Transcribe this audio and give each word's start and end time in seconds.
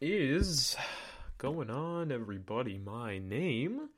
is 0.00 0.76
going 1.38 1.70
on, 1.70 2.10
everybody? 2.10 2.78
My 2.78 3.18
name 3.18 3.88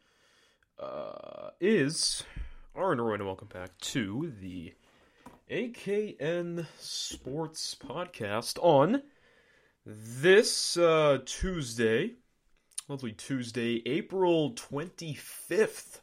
uh, 0.79 1.51
is 1.61 2.23
Aaron 2.77 3.01
Roy, 3.01 3.15
and 3.15 3.27
welcome 3.27 3.49
back 3.49 3.77
to 3.79 4.33
the 4.41 4.75
AKN 5.51 6.67
Sports 6.79 7.75
Podcast 7.75 8.59
on 8.61 9.03
this 9.85 10.77
uh, 10.77 11.19
Tuesday, 11.25 12.17
lovely 12.89 13.13
Tuesday, 13.13 13.83
April 13.87 14.53
25th, 14.53 16.01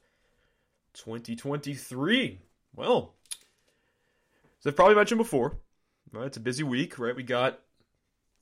2023. 0.94 2.40
Well, 2.76 3.14
as 4.60 4.68
I've 4.68 4.76
probably 4.76 4.96
mentioned 4.96 5.20
before, 5.20 5.58
right, 6.12 6.26
it's 6.26 6.38
a 6.38 6.42
busy 6.42 6.64
week, 6.64 6.98
right? 6.98 7.16
We 7.16 7.23
got 7.23 7.60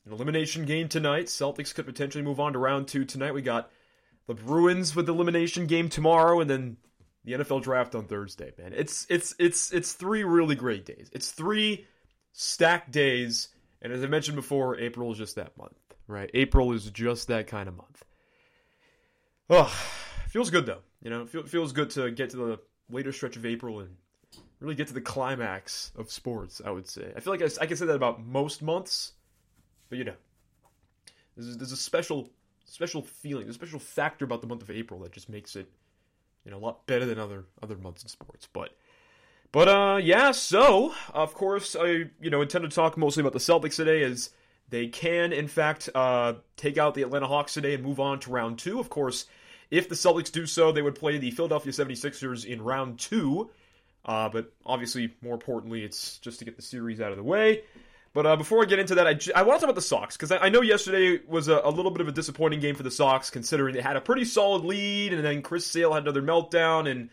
an 0.06 0.14
elimination 0.14 0.66
game 0.66 0.88
tonight. 0.88 1.26
Celtics 1.26 1.74
could 1.74 1.86
potentially 1.86 2.24
move 2.24 2.40
on 2.40 2.54
to 2.54 2.60
round 2.60 2.88
two 2.88 3.06
tonight. 3.06 3.34
We 3.34 3.42
got 3.42 3.72
the 4.28 4.34
Bruins 4.34 4.96
with 4.96 5.06
the 5.06 5.14
elimination 5.14 5.68
game 5.68 5.90
tomorrow, 5.90 6.40
and 6.40 6.50
then 6.50 6.78
the 7.24 7.34
NFL 7.34 7.64
draft 7.64 7.96
on 7.96 8.06
Thursday. 8.06 8.52
Man, 8.58 8.74
it's 8.76 9.06
it's 9.10 9.36
it's 9.38 9.72
it's 9.72 9.94
three 9.94 10.24
really 10.24 10.56
great 10.56 10.86
days. 10.86 11.10
It's 11.14 11.32
three 11.32 11.86
stacked 12.34 12.92
days, 12.92 13.50
and 13.82 13.94
as 13.94 14.04
I 14.04 14.08
mentioned 14.08 14.36
before, 14.36 14.78
April 14.80 15.12
is 15.12 15.18
just 15.18 15.36
that 15.36 15.58
month, 15.58 15.78
right? 16.08 16.30
April 16.34 16.72
is 16.72 16.90
just 16.90 17.28
that 17.28 17.48
kind 17.48 17.68
of 17.68 17.78
month. 17.78 18.04
Oh, 19.50 19.74
feels 20.30 20.50
good 20.50 20.66
though. 20.66 20.82
You 21.02 21.10
know, 21.10 21.26
feel, 21.26 21.44
feels 21.44 21.74
good 21.74 21.90
to 21.92 22.12
get 22.12 22.32
to 22.32 22.38
the 22.38 22.60
later 22.90 23.12
stretch 23.12 23.38
of 23.38 23.46
April 23.46 23.80
and 23.80 23.96
really 24.60 24.76
get 24.76 24.88
to 24.88 24.94
the 24.94 25.02
climax 25.02 25.92
of 25.96 26.12
sports. 26.12 26.62
I 26.64 26.72
would 26.72 26.88
say. 26.88 27.12
I 27.16 27.20
feel 27.20 27.34
like 27.34 27.42
I, 27.42 27.50
I 27.62 27.66
can 27.66 27.78
say 27.78 27.86
that 27.86 27.96
about 27.96 28.26
most 28.26 28.62
months 28.62 29.14
but 29.92 29.98
you 29.98 30.06
know, 30.06 30.14
there's, 31.36 31.58
there's 31.58 31.72
a 31.74 31.78
special 31.78 32.32
special 32.66 33.02
feeling, 33.04 33.50
a 33.50 33.54
special 33.54 33.78
factor 33.78 34.24
about 34.24 34.40
the 34.40 34.48
month 34.48 34.62
of 34.62 34.72
April 34.72 35.02
that 35.02 35.12
just 35.12 35.30
makes 35.30 35.56
it 35.58 35.70
you 36.46 36.52
know 36.52 36.58
a 36.58 36.60
lot 36.60 36.88
better 36.88 37.06
than 37.06 37.20
other 37.20 37.44
other 37.62 37.76
months 37.76 38.02
in 38.02 38.08
sports. 38.10 38.48
But 38.52 38.70
but 39.52 39.68
uh 39.68 40.00
yeah, 40.02 40.32
so 40.32 40.96
of 41.14 41.34
course 41.34 41.76
I 41.80 42.06
you 42.22 42.30
know 42.30 42.42
intend 42.42 42.64
to 42.64 42.74
talk 42.74 42.98
mostly 42.98 43.20
about 43.20 43.34
the 43.34 43.40
Celtics 43.40 43.76
today 43.76 44.02
as 44.04 44.30
they 44.70 44.88
can 44.88 45.34
in 45.34 45.50
fact 45.50 45.90
uh, 45.94 46.36
take 46.56 46.78
out 46.78 46.96
the 46.96 47.02
Atlanta 47.02 47.28
Hawks 47.28 47.54
today 47.54 47.74
and 47.74 47.84
move 47.84 48.00
on 48.00 48.22
to 48.22 48.32
round 48.32 48.60
two. 48.60 48.80
Of 48.80 48.90
course, 48.90 49.26
if 49.70 49.90
the 49.90 49.96
Celtics 49.96 50.32
do 50.32 50.46
so, 50.46 50.72
they 50.72 50.82
would 50.82 50.96
play 50.96 51.18
the 51.18 51.32
Philadelphia 51.32 51.74
76ers 51.74 52.46
in 52.46 52.62
round 52.62 52.98
two. 52.98 53.50
Uh, 54.06 54.30
but 54.30 54.54
obviously, 54.66 55.14
more 55.22 55.34
importantly, 55.34 55.84
it's 55.84 56.18
just 56.20 56.40
to 56.40 56.46
get 56.46 56.56
the 56.56 56.62
series 56.62 57.02
out 57.02 57.12
of 57.12 57.18
the 57.18 57.24
way. 57.24 57.64
But 58.14 58.26
uh, 58.26 58.36
before 58.36 58.62
I 58.62 58.66
get 58.66 58.80
into 58.80 58.96
that, 58.96 59.08
I, 59.08 59.44
want 59.44 59.60
to 59.60 59.62
talk 59.62 59.64
about 59.64 59.76
the 59.76 59.82
Sox 59.82 60.18
because 60.18 60.32
I, 60.32 60.38
I, 60.38 60.50
know 60.50 60.62
yesterday 60.62 61.22
was 61.28 61.48
a, 61.48 61.62
a, 61.64 61.70
little 61.70 61.92
bit 61.92 62.02
of 62.02 62.10
a 62.10 62.12
disappointing 62.12 62.60
game 62.60 62.76
for 62.76 62.84
the 62.84 62.92
Sox, 62.92 63.30
considering 63.30 63.74
they 63.74 63.82
had 63.82 63.96
a 63.96 64.02
pretty 64.02 64.26
solid 64.26 64.66
lead, 64.66 65.14
and 65.14 65.24
then 65.24 65.42
Chris 65.42 65.66
Sale 65.66 65.94
had 65.94 66.04
another 66.04 66.22
meltdown, 66.22 66.92
and 66.92 67.10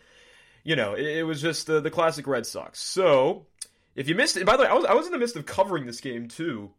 you 0.63 0.75
know 0.75 0.95
it, 0.95 1.05
it 1.05 1.23
was 1.23 1.41
just 1.41 1.67
the, 1.67 1.79
the 1.79 1.89
classic 1.89 2.27
Red 2.27 2.45
Sox. 2.45 2.79
So 2.79 3.45
if 3.95 4.09
you 4.09 4.15
missed 4.15 4.35
it, 4.35 4.45
by 4.45 4.57
the 4.57 4.63
way, 4.63 4.69
I 4.69 4.73
was 4.73 4.85
I 4.85 4.93
was 4.93 5.05
in 5.05 5.13
the 5.13 5.17
midst 5.17 5.37
of 5.37 5.45
covering 5.45 5.85
this 5.85 6.01
game 6.01 6.27
too 6.27 6.71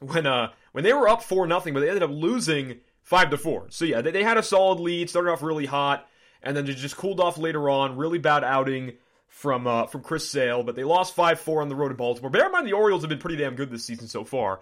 when 0.00 0.26
uh 0.26 0.50
when 0.72 0.82
they 0.82 0.94
were 0.94 1.08
up 1.08 1.22
four 1.22 1.46
nothing, 1.46 1.74
but 1.74 1.80
they 1.80 1.88
ended 1.88 2.02
up 2.02 2.10
losing 2.10 2.80
five 3.02 3.28
to 3.28 3.36
four. 3.36 3.66
So 3.68 3.84
yeah, 3.84 4.00
they, 4.00 4.10
they 4.10 4.24
had 4.24 4.38
a 4.38 4.42
solid 4.42 4.80
lead, 4.80 5.10
started 5.10 5.30
off 5.30 5.42
really 5.42 5.66
hot, 5.66 6.08
and 6.42 6.56
then 6.56 6.64
they 6.64 6.72
just 6.72 6.96
cooled 6.96 7.20
off 7.20 7.36
later 7.36 7.68
on. 7.68 7.96
Really 7.96 8.18
bad 8.18 8.42
outing 8.42 8.94
from 9.34 9.66
uh, 9.66 9.84
from 9.86 10.00
Chris 10.00 10.28
Sale, 10.28 10.62
but 10.62 10.76
they 10.76 10.84
lost 10.84 11.16
5-4 11.16 11.60
on 11.60 11.68
the 11.68 11.74
road 11.74 11.88
to 11.88 11.94
Baltimore. 11.94 12.30
Bear 12.30 12.46
in 12.46 12.52
mind 12.52 12.68
the 12.68 12.72
Orioles 12.72 13.02
have 13.02 13.08
been 13.08 13.18
pretty 13.18 13.36
damn 13.36 13.56
good 13.56 13.68
this 13.68 13.84
season 13.84 14.06
so 14.06 14.24
far. 14.24 14.60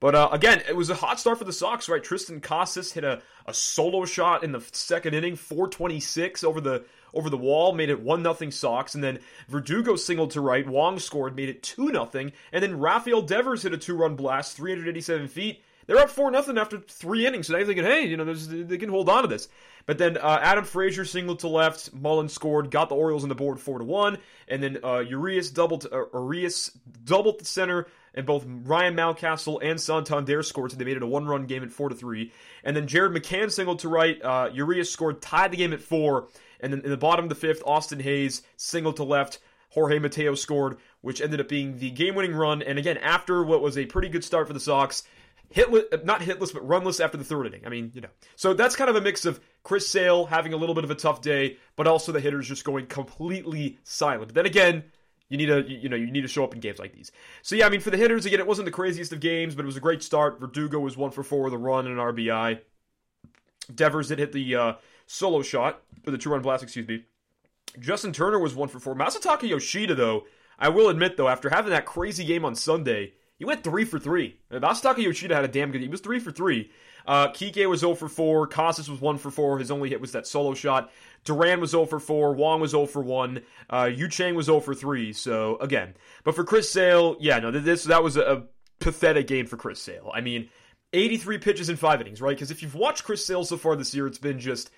But 0.00 0.14
uh, 0.14 0.30
again, 0.32 0.62
it 0.66 0.74
was 0.74 0.88
a 0.88 0.94
hot 0.94 1.20
start 1.20 1.38
for 1.38 1.44
the 1.44 1.52
Sox, 1.52 1.88
right? 1.90 2.02
Triston 2.02 2.42
Casas 2.42 2.90
hit 2.90 3.04
a, 3.04 3.20
a 3.46 3.54
solo 3.54 4.06
shot 4.06 4.42
in 4.42 4.50
the 4.50 4.64
second 4.72 5.14
inning, 5.14 5.36
426 5.36 6.42
over 6.42 6.60
the 6.60 6.84
over 7.12 7.28
the 7.30 7.36
wall, 7.36 7.74
made 7.74 7.90
it 7.90 8.00
1 8.00 8.22
nothing 8.22 8.50
Sox, 8.50 8.94
and 8.94 9.04
then 9.04 9.20
Verdugo 9.48 9.94
singled 9.94 10.32
to 10.32 10.40
right, 10.40 10.66
Wong 10.66 10.98
scored, 10.98 11.36
made 11.36 11.50
it 11.50 11.62
2 11.62 11.90
nothing, 11.90 12.32
and 12.50 12.62
then 12.62 12.80
Rafael 12.80 13.22
Devers 13.22 13.62
hit 13.62 13.74
a 13.74 13.78
two-run 13.78 14.16
blast, 14.16 14.56
387 14.56 15.28
feet. 15.28 15.62
They're 15.86 15.98
up 15.98 16.10
4 16.10 16.30
nothing 16.30 16.58
after 16.58 16.78
three 16.78 17.26
innings, 17.26 17.50
now 17.50 17.58
you're 17.58 17.66
thinking, 17.66 17.84
hey, 17.84 18.06
you 18.06 18.16
know, 18.16 18.32
they 18.32 18.78
can 18.78 18.88
hold 18.88 19.08
on 19.08 19.22
to 19.22 19.28
this. 19.28 19.48
But 19.86 19.98
then 19.98 20.16
uh, 20.16 20.38
Adam 20.40 20.64
Frazier 20.64 21.04
singled 21.04 21.40
to 21.40 21.48
left, 21.48 21.92
Mullen 21.92 22.28
scored, 22.28 22.70
got 22.70 22.88
the 22.88 22.94
Orioles 22.94 23.22
on 23.22 23.28
the 23.28 23.34
board 23.34 23.60
four 23.60 23.78
to 23.78 23.84
one, 23.84 24.18
and 24.48 24.62
then 24.62 24.78
uh, 24.82 25.00
Urias 25.00 25.50
doubled 25.50 25.86
uh, 25.92 26.06
Urias 26.14 26.70
doubled 27.04 27.40
the 27.40 27.44
center, 27.44 27.86
and 28.14 28.24
both 28.24 28.44
Ryan 28.46 28.96
Mountcastle 28.96 29.58
and 29.62 29.78
Santander 29.78 30.42
scored, 30.42 30.70
so 30.70 30.78
they 30.78 30.84
made 30.84 30.96
it 30.96 31.02
a 31.02 31.06
one-run 31.06 31.46
game 31.46 31.62
at 31.62 31.70
four 31.70 31.90
to 31.90 31.94
three. 31.94 32.32
And 32.62 32.74
then 32.74 32.86
Jared 32.86 33.12
McCann 33.12 33.50
singled 33.50 33.80
to 33.80 33.88
right, 33.88 34.20
uh, 34.22 34.48
Urias 34.52 34.90
scored, 34.90 35.20
tied 35.20 35.50
the 35.50 35.58
game 35.58 35.74
at 35.74 35.82
four, 35.82 36.28
and 36.60 36.72
then 36.72 36.80
in 36.80 36.90
the 36.90 36.96
bottom 36.96 37.26
of 37.26 37.28
the 37.28 37.34
fifth, 37.34 37.62
Austin 37.66 38.00
Hays 38.00 38.42
singled 38.56 38.96
to 38.96 39.04
left. 39.04 39.38
Jorge 39.68 39.98
Mateo 39.98 40.36
scored, 40.36 40.78
which 41.00 41.20
ended 41.20 41.40
up 41.40 41.48
being 41.48 41.78
the 41.78 41.90
game-winning 41.90 42.34
run. 42.34 42.62
And 42.62 42.78
again, 42.78 42.96
after 42.96 43.42
what 43.42 43.60
was 43.60 43.76
a 43.76 43.84
pretty 43.84 44.08
good 44.08 44.22
start 44.22 44.46
for 44.46 44.52
the 44.52 44.60
Sox, 44.60 45.02
hitless, 45.54 46.04
not 46.04 46.20
hitless, 46.20 46.52
but 46.52 46.66
runless 46.66 47.00
after 47.00 47.16
the 47.16 47.24
third 47.24 47.46
inning. 47.46 47.62
I 47.64 47.68
mean, 47.68 47.90
you 47.94 48.00
know. 48.00 48.08
So 48.36 48.54
that's 48.54 48.76
kind 48.76 48.90
of 48.90 48.96
a 48.96 49.00
mix 49.00 49.24
of 49.24 49.40
Chris 49.62 49.88
Sale 49.88 50.26
having 50.26 50.52
a 50.52 50.56
little 50.56 50.74
bit 50.74 50.84
of 50.84 50.90
a 50.90 50.94
tough 50.94 51.20
day, 51.20 51.58
but 51.76 51.86
also 51.86 52.12
the 52.12 52.20
hitters 52.20 52.48
just 52.48 52.64
going 52.64 52.86
completely 52.86 53.78
silent. 53.84 54.34
Then 54.34 54.46
again, 54.46 54.84
you 55.28 55.38
need 55.38 55.46
to 55.46 55.68
you 55.68 55.88
know 55.88 55.96
you 55.96 56.10
need 56.10 56.22
to 56.22 56.28
show 56.28 56.44
up 56.44 56.54
in 56.54 56.60
games 56.60 56.78
like 56.78 56.92
these. 56.92 57.12
So 57.42 57.56
yeah, 57.56 57.66
I 57.66 57.68
mean 57.68 57.80
for 57.80 57.90
the 57.90 57.96
hitters 57.96 58.26
again, 58.26 58.40
it 58.40 58.46
wasn't 58.46 58.66
the 58.66 58.72
craziest 58.72 59.12
of 59.12 59.20
games, 59.20 59.54
but 59.54 59.62
it 59.62 59.66
was 59.66 59.76
a 59.76 59.80
great 59.80 60.02
start. 60.02 60.40
Verdugo 60.40 60.80
was 60.80 60.96
one 60.96 61.10
for 61.10 61.22
four 61.22 61.44
with 61.44 61.54
a 61.54 61.58
run 61.58 61.86
and 61.86 61.98
an 61.98 62.04
RBI. 62.04 62.60
Devers 63.74 64.08
did 64.08 64.18
hit 64.18 64.32
the 64.32 64.54
uh, 64.54 64.72
solo 65.06 65.42
shot 65.42 65.82
for 66.02 66.10
the 66.10 66.18
two 66.18 66.30
run 66.30 66.42
blast, 66.42 66.62
excuse 66.62 66.86
me. 66.86 67.04
Justin 67.80 68.12
Turner 68.12 68.38
was 68.38 68.54
one 68.54 68.68
for 68.68 68.78
four. 68.78 68.94
Masataka 68.94 69.48
Yoshida 69.48 69.94
though, 69.94 70.24
I 70.58 70.68
will 70.68 70.88
admit 70.88 71.16
though, 71.16 71.28
after 71.28 71.48
having 71.48 71.70
that 71.70 71.86
crazy 71.86 72.24
game 72.24 72.44
on 72.44 72.54
Sunday, 72.54 73.14
he 73.38 73.44
went 73.44 73.64
three 73.64 73.84
for 73.84 73.98
three. 73.98 74.38
Masataka 74.52 74.98
Yoshida 74.98 75.34
had 75.34 75.44
a 75.44 75.48
damn 75.48 75.72
good. 75.72 75.80
He 75.80 75.88
was 75.88 76.00
three 76.00 76.20
for 76.20 76.30
three. 76.30 76.70
Uh, 77.06 77.28
Kike 77.28 77.68
was 77.68 77.80
0 77.80 77.94
for 77.94 78.08
4. 78.08 78.46
Casas 78.46 78.88
was 78.88 79.00
1 79.00 79.18
for 79.18 79.30
4. 79.30 79.58
His 79.58 79.70
only 79.70 79.90
hit 79.90 80.00
was 80.00 80.12
that 80.12 80.26
solo 80.26 80.54
shot. 80.54 80.90
Duran 81.24 81.60
was 81.60 81.70
0 81.70 81.86
for 81.86 82.00
4. 82.00 82.32
Wong 82.32 82.60
was 82.60 82.70
0 82.70 82.86
for 82.86 83.02
1. 83.02 83.42
Uh, 83.68 83.90
Yu 83.94 84.08
Chang 84.08 84.34
was 84.34 84.46
0 84.46 84.60
for 84.60 84.74
3. 84.74 85.12
So, 85.12 85.56
again. 85.56 85.94
But 86.22 86.34
for 86.34 86.44
Chris 86.44 86.70
Sale, 86.70 87.16
yeah, 87.20 87.38
no, 87.40 87.50
this 87.50 87.84
that 87.84 88.02
was 88.02 88.16
a, 88.16 88.22
a 88.22 88.42
pathetic 88.78 89.26
game 89.26 89.46
for 89.46 89.56
Chris 89.56 89.80
Sale. 89.80 90.10
I 90.14 90.20
mean, 90.20 90.48
83 90.92 91.38
pitches 91.38 91.68
in 91.68 91.76
five 91.76 92.00
innings, 92.00 92.22
right? 92.22 92.36
Because 92.36 92.50
if 92.50 92.62
you've 92.62 92.74
watched 92.74 93.04
Chris 93.04 93.24
Sale 93.24 93.44
so 93.44 93.56
far 93.56 93.76
this 93.76 93.94
year, 93.94 94.06
it's 94.06 94.18
been 94.18 94.38
just, 94.38 94.70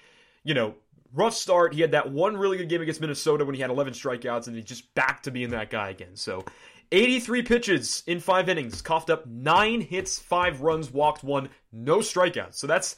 you 0.43 0.55
know, 0.55 0.75
rough 1.15 1.35
start. 1.35 1.75
He 1.75 1.81
had 1.81 1.93
that 1.93 2.11
one 2.11 2.37
really 2.37 2.57
good 2.57 2.69
game 2.69 2.83
against 2.83 3.01
Minnesota 3.01 3.45
when 3.45 3.55
he 3.55 3.61
had 3.61 3.71
11 3.71 3.93
strikeouts, 3.93 4.47
and 4.47 4.57
he 4.57 4.63
just 4.63 4.95
back 4.95 5.23
to 5.25 5.31
being 5.31 5.51
that 5.51 5.71
guy 5.71 5.91
again. 5.91 6.15
So 6.17 6.45
83 6.93 7.43
pitches 7.43 8.03
in 8.07 8.21
five 8.21 8.49
innings, 8.49 8.83
coughed 8.83 9.11
up 9.11 9.27
nine 9.27 9.81
hits, 9.81 10.19
five 10.19 10.61
runs, 10.61 10.93
walked 10.93 11.25
one, 11.25 11.49
no 11.73 11.99
strikeouts. 11.99 12.55
So 12.55 12.67
that's 12.67 12.97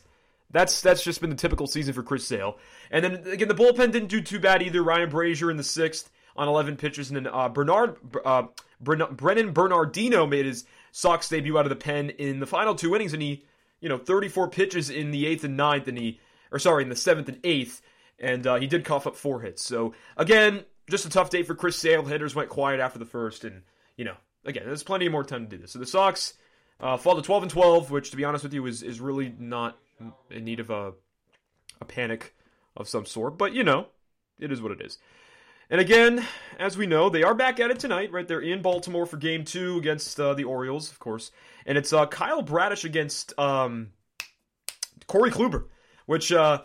that's 0.51 0.81
that's 0.81 1.03
just 1.03 1.21
been 1.21 1.31
the 1.31 1.37
typical 1.37 1.67
season 1.67 1.95
for 1.95 2.03
Chris 2.03 2.27
Sale. 2.27 2.57
And 2.91 3.05
then 3.05 3.27
again, 3.27 3.49
the 3.49 3.55
bullpen 3.55 3.93
didn't 3.93 4.09
do 4.09 4.21
too 4.21 4.39
bad 4.39 4.63
either. 4.63 4.83
Ryan 4.83 5.11
Brasier 5.11 5.51
in 5.51 5.57
the 5.57 5.63
sixth 5.63 6.11
on 6.37 6.49
11 6.49 6.77
pitches, 6.77 7.11
and 7.11 7.17
then 7.17 7.27
uh, 7.27 7.49
Bernard 7.49 7.97
uh, 8.25 8.45
Bren- 8.83 9.17
Brennan 9.17 9.53
Bernardino 9.53 10.27
made 10.27 10.47
his 10.47 10.65
Sox 10.93 11.29
debut 11.29 11.59
out 11.59 11.67
of 11.67 11.71
the 11.71 11.77
pen 11.77 12.11
in 12.11 12.41
the 12.41 12.47
final 12.47 12.75
two 12.75 12.95
innings, 12.95 13.13
and 13.13 13.23
he 13.23 13.45
you 13.81 13.89
know 13.89 13.99
34 13.99 14.49
pitches 14.49 14.91
in 14.91 15.11
the 15.11 15.27
eighth 15.27 15.45
and 15.45 15.57
ninth, 15.57 15.89
and 15.89 15.99
he 15.99 16.21
or 16.51 16.59
sorry 16.59 16.83
in 16.83 16.89
the 16.89 16.97
seventh 16.97 17.29
and 17.29 17.41
eighth, 17.45 17.83
and 18.19 18.47
uh, 18.47 18.57
he 18.57 18.67
did 18.67 18.85
cough 18.85 19.07
up 19.07 19.17
four 19.17 19.41
hits. 19.41 19.63
So 19.63 19.95
again, 20.17 20.65
just 20.89 21.05
a 21.05 21.11
tough 21.11 21.31
day 21.31 21.43
for 21.43 21.55
Chris 21.55 21.77
Sale. 21.77 22.03
The 22.03 22.11
Hitters 22.11 22.35
went 22.35 22.49
quiet 22.49 22.81
after 22.81 22.99
the 22.99 23.05
first, 23.05 23.45
and 23.45 23.63
you 23.99 24.07
know, 24.07 24.15
again, 24.47 24.63
there's 24.65 24.83
plenty 24.83 25.11
more 25.11 25.25
time 25.25 25.45
to 25.45 25.57
do 25.57 25.61
this. 25.61 25.73
So 25.73 25.79
the 25.79 25.87
Sox 25.87 26.33
uh, 26.81 26.97
fall 26.97 27.17
to 27.17 27.23
12 27.23 27.43
and 27.43 27.53
12, 27.53 27.91
which, 27.91 28.11
to 28.13 28.17
be 28.17 28.25
honest 28.25 28.45
with 28.45 28.55
you, 28.55 28.65
is 28.65 28.83
is 28.83 29.01
really 29.01 29.35
not 29.39 29.77
in 30.31 30.45
need 30.45 30.61
of 30.61 30.71
a 30.71 30.95
a 31.81 31.85
panic 31.85 32.35
of 32.77 32.89
some 32.89 33.05
sort. 33.05 33.37
But 33.37 33.53
you 33.53 33.65
know, 33.65 33.89
it 34.39 34.51
is 34.51 34.63
what 34.63 34.73
it 34.73 34.81
is. 34.81 34.97
And 35.71 35.83
again, 35.83 36.25
as 36.59 36.79
we 36.79 36.87
know, 36.87 37.11
they 37.11 37.25
are 37.25 37.35
back 37.35 37.61
at 37.61 37.71
it 37.71 37.79
tonight, 37.79 38.11
right? 38.11 38.27
They're 38.27 38.41
in 38.41 38.63
Baltimore 38.63 39.05
for 39.05 39.19
game 39.19 39.45
two 39.45 39.77
against 39.77 40.19
uh, 40.19 40.33
the 40.33 40.45
Orioles, 40.45 40.91
of 40.91 40.99
course. 40.99 41.31
And 41.67 41.77
it's 41.77 41.93
uh, 41.93 42.07
Kyle 42.07 42.41
Bradish 42.41 42.85
against 42.85 43.39
um, 43.39 43.89
Corey 45.09 45.31
Kluber, 45.31 45.67
which, 46.07 46.33
uh, 46.33 46.63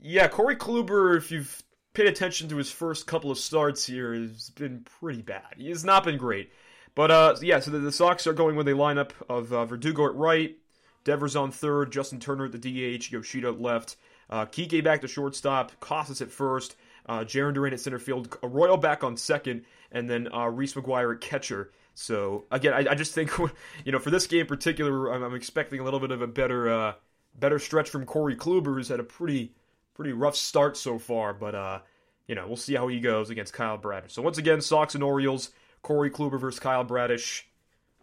yeah, 0.00 0.28
Corey 0.28 0.56
Kluber, 0.56 1.18
if 1.18 1.30
you've 1.30 1.62
paid 1.94 2.06
attention 2.06 2.48
to 2.48 2.56
his 2.56 2.70
first 2.70 3.06
couple 3.06 3.30
of 3.30 3.38
starts 3.38 3.86
here, 3.86 4.14
has 4.14 4.50
been 4.50 4.84
pretty 5.00 5.22
bad. 5.22 5.54
He 5.56 5.68
has 5.68 5.84
not 5.84 6.04
been 6.04 6.16
great. 6.16 6.52
But, 6.94 7.10
uh, 7.10 7.36
yeah, 7.40 7.60
so 7.60 7.70
the, 7.70 7.78
the 7.78 7.92
Sox 7.92 8.26
are 8.26 8.32
going 8.32 8.56
with 8.56 8.68
a 8.68 8.72
lineup 8.72 9.12
of 9.28 9.52
uh, 9.52 9.64
Verdugo 9.64 10.06
at 10.06 10.14
right, 10.14 10.56
Devers 11.04 11.36
on 11.36 11.50
third, 11.50 11.90
Justin 11.90 12.20
Turner 12.20 12.46
at 12.46 12.52
the 12.52 12.58
DH, 12.58 13.10
Yoshida 13.10 13.48
at 13.48 13.60
left, 13.60 13.96
uh, 14.30 14.46
Kike 14.46 14.84
back 14.84 15.00
to 15.00 15.08
shortstop, 15.08 15.72
Casas 15.80 16.22
at 16.22 16.30
first, 16.30 16.76
uh, 17.06 17.20
Jarren 17.20 17.54
Duran 17.54 17.72
at 17.72 17.80
center 17.80 17.98
field, 17.98 18.36
Arroyo 18.42 18.76
back 18.76 19.02
on 19.02 19.16
second, 19.16 19.64
and 19.90 20.08
then 20.08 20.28
uh, 20.32 20.48
Reese 20.48 20.74
McGuire 20.74 21.14
at 21.14 21.20
catcher. 21.20 21.72
So 21.94 22.44
again, 22.50 22.72
I, 22.72 22.92
I, 22.92 22.94
just 22.94 23.14
think 23.14 23.30
you 23.84 23.92
know 23.92 23.98
for 23.98 24.10
this 24.10 24.26
game 24.26 24.40
in 24.40 24.46
particular, 24.46 25.12
I'm, 25.12 25.22
I'm 25.22 25.34
expecting 25.34 25.80
a 25.80 25.84
little 25.84 26.00
bit 26.00 26.10
of 26.10 26.22
a 26.22 26.26
better 26.26 26.70
uh, 26.72 26.94
better 27.38 27.58
stretch 27.58 27.90
from 27.90 28.06
Corey 28.06 28.36
Kluber, 28.36 28.74
who's 28.74 28.88
had 28.88 29.00
a 29.00 29.04
pretty 29.04 29.52
pretty 29.94 30.12
rough 30.12 30.36
start 30.36 30.76
so 30.76 30.98
far. 30.98 31.34
But 31.34 31.54
uh, 31.54 31.80
you 32.26 32.34
know 32.34 32.46
we'll 32.46 32.56
see 32.56 32.74
how 32.74 32.88
he 32.88 33.00
goes 33.00 33.30
against 33.30 33.52
Kyle 33.52 33.78
Bradish. 33.78 34.12
So 34.12 34.22
once 34.22 34.38
again, 34.38 34.60
Sox 34.60 34.94
and 34.94 35.04
Orioles, 35.04 35.50
Corey 35.82 36.10
Kluber 36.10 36.40
versus 36.40 36.60
Kyle 36.60 36.84
Bradish. 36.84 37.44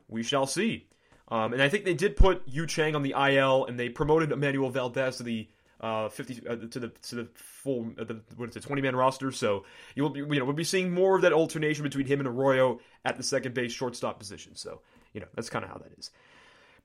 We 0.07 0.23
shall 0.23 0.47
see. 0.47 0.87
Um, 1.29 1.53
and 1.53 1.61
I 1.61 1.69
think 1.69 1.85
they 1.85 1.93
did 1.93 2.15
put 2.15 2.41
Yu 2.47 2.65
Chang 2.65 2.95
on 2.95 3.03
the 3.03 3.13
IL, 3.15 3.65
and 3.65 3.79
they 3.79 3.89
promoted 3.89 4.31
Enmanuel 4.31 4.71
Valdez 4.71 5.17
to 5.17 5.23
the 5.23 5.47
uh, 5.81 6.09
50 6.09 6.47
uh, 6.47 6.55
to 6.55 6.79
the 6.79 6.89
to 6.89 7.15
the 7.15 7.27
full 7.35 7.91
uh, 7.99 8.03
the, 8.03 8.19
what 8.35 8.49
is 8.49 8.55
it 8.55 8.63
20 8.63 8.81
man 8.81 8.95
roster. 8.95 9.31
So 9.31 9.65
you'll 9.95 10.09
be 10.09 10.19
you 10.19 10.39
know 10.39 10.45
we'll 10.45 10.53
be 10.53 10.63
seeing 10.63 10.91
more 10.91 11.15
of 11.15 11.21
that 11.21 11.33
alternation 11.33 11.83
between 11.83 12.05
him 12.05 12.19
and 12.19 12.27
Arroyo 12.27 12.79
at 13.05 13.17
the 13.17 13.23
second 13.23 13.53
base 13.53 13.71
shortstop 13.71 14.19
position. 14.19 14.55
So 14.55 14.81
you 15.13 15.21
know 15.21 15.27
that's 15.35 15.49
kind 15.49 15.63
of 15.63 15.71
how 15.71 15.77
that 15.77 15.91
is. 15.97 16.11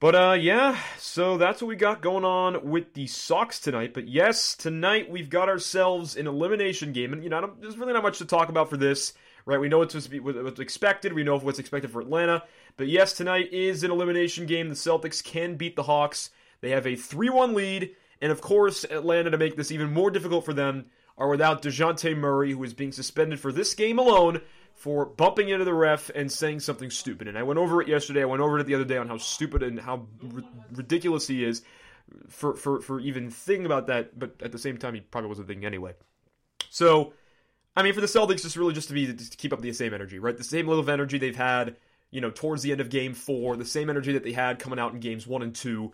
But 0.00 0.14
uh 0.14 0.36
yeah, 0.38 0.78
so 0.98 1.38
that's 1.38 1.62
what 1.62 1.68
we 1.68 1.76
got 1.76 2.02
going 2.02 2.24
on 2.24 2.68
with 2.68 2.94
the 2.94 3.06
Sox 3.06 3.60
tonight. 3.60 3.94
But 3.94 4.08
yes, 4.08 4.54
tonight 4.54 5.10
we've 5.10 5.30
got 5.30 5.48
ourselves 5.48 6.16
an 6.16 6.26
elimination 6.26 6.92
game, 6.92 7.12
and 7.12 7.22
you 7.22 7.30
know 7.30 7.52
there's 7.60 7.78
really 7.78 7.92
not 7.92 8.02
much 8.02 8.18
to 8.18 8.24
talk 8.24 8.48
about 8.48 8.68
for 8.68 8.76
this, 8.76 9.12
right? 9.46 9.60
We 9.60 9.68
know 9.68 9.78
what's, 9.78 9.94
what's 9.94 10.60
expected. 10.60 11.12
We 11.12 11.22
know 11.22 11.38
what's 11.38 11.58
expected 11.58 11.90
for 11.90 12.00
Atlanta. 12.00 12.42
But 12.76 12.88
yes, 12.88 13.12
tonight 13.12 13.52
is 13.52 13.84
an 13.84 13.90
elimination 13.90 14.46
game. 14.46 14.68
The 14.68 14.74
Celtics 14.74 15.22
can 15.22 15.56
beat 15.56 15.76
the 15.76 15.84
Hawks. 15.84 16.30
They 16.60 16.70
have 16.70 16.86
a 16.86 16.92
3-1 16.92 17.54
lead. 17.54 17.90
And 18.20 18.32
of 18.32 18.40
course, 18.40 18.84
Atlanta, 18.84 19.30
to 19.30 19.38
make 19.38 19.56
this 19.56 19.70
even 19.70 19.92
more 19.92 20.10
difficult 20.10 20.44
for 20.44 20.54
them, 20.54 20.86
are 21.16 21.28
without 21.28 21.62
Dejounte 21.62 22.16
Murray, 22.16 22.52
who 22.52 22.64
is 22.64 22.74
being 22.74 22.90
suspended 22.90 23.38
for 23.38 23.52
this 23.52 23.74
game 23.74 23.98
alone 23.98 24.40
for 24.74 25.06
bumping 25.06 25.48
into 25.48 25.64
the 25.64 25.74
ref 25.74 26.10
and 26.14 26.30
saying 26.30 26.60
something 26.60 26.90
stupid. 26.90 27.28
And 27.28 27.38
I 27.38 27.42
went 27.42 27.58
over 27.58 27.80
it 27.80 27.88
yesterday. 27.88 28.22
I 28.22 28.26
went 28.26 28.42
over 28.42 28.58
it 28.58 28.64
the 28.64 28.74
other 28.74 28.84
day 28.84 28.96
on 28.96 29.08
how 29.08 29.18
stupid 29.18 29.62
and 29.62 29.80
how 29.80 30.06
r- 30.22 30.42
ridiculous 30.72 31.26
he 31.26 31.44
is 31.44 31.62
for, 32.28 32.54
for, 32.54 32.80
for 32.80 33.00
even 33.00 33.30
thinking 33.30 33.66
about 33.66 33.86
that. 33.86 34.18
But 34.18 34.34
at 34.42 34.52
the 34.52 34.58
same 34.58 34.76
time, 34.76 34.94
he 34.94 35.00
probably 35.00 35.28
wasn't 35.28 35.48
thinking 35.48 35.64
anyway. 35.64 35.94
So, 36.70 37.14
I 37.76 37.82
mean, 37.82 37.94
for 37.94 38.00
the 38.00 38.06
Celtics, 38.06 38.42
just 38.42 38.56
really 38.56 38.74
just 38.74 38.88
to 38.88 38.94
be 38.94 39.12
to 39.12 39.36
keep 39.36 39.52
up 39.52 39.60
the 39.60 39.72
same 39.72 39.94
energy, 39.94 40.18
right? 40.18 40.36
The 40.36 40.44
same 40.44 40.66
level 40.66 40.80
of 40.80 40.88
energy 40.88 41.18
they've 41.18 41.34
had, 41.34 41.76
you 42.10 42.20
know, 42.20 42.30
towards 42.30 42.62
the 42.62 42.72
end 42.72 42.80
of 42.80 42.90
Game 42.90 43.14
Four, 43.14 43.56
the 43.56 43.64
same 43.64 43.88
energy 43.88 44.12
that 44.12 44.24
they 44.24 44.32
had 44.32 44.58
coming 44.58 44.78
out 44.78 44.92
in 44.92 45.00
Games 45.00 45.26
One 45.26 45.42
and 45.42 45.54
Two 45.54 45.92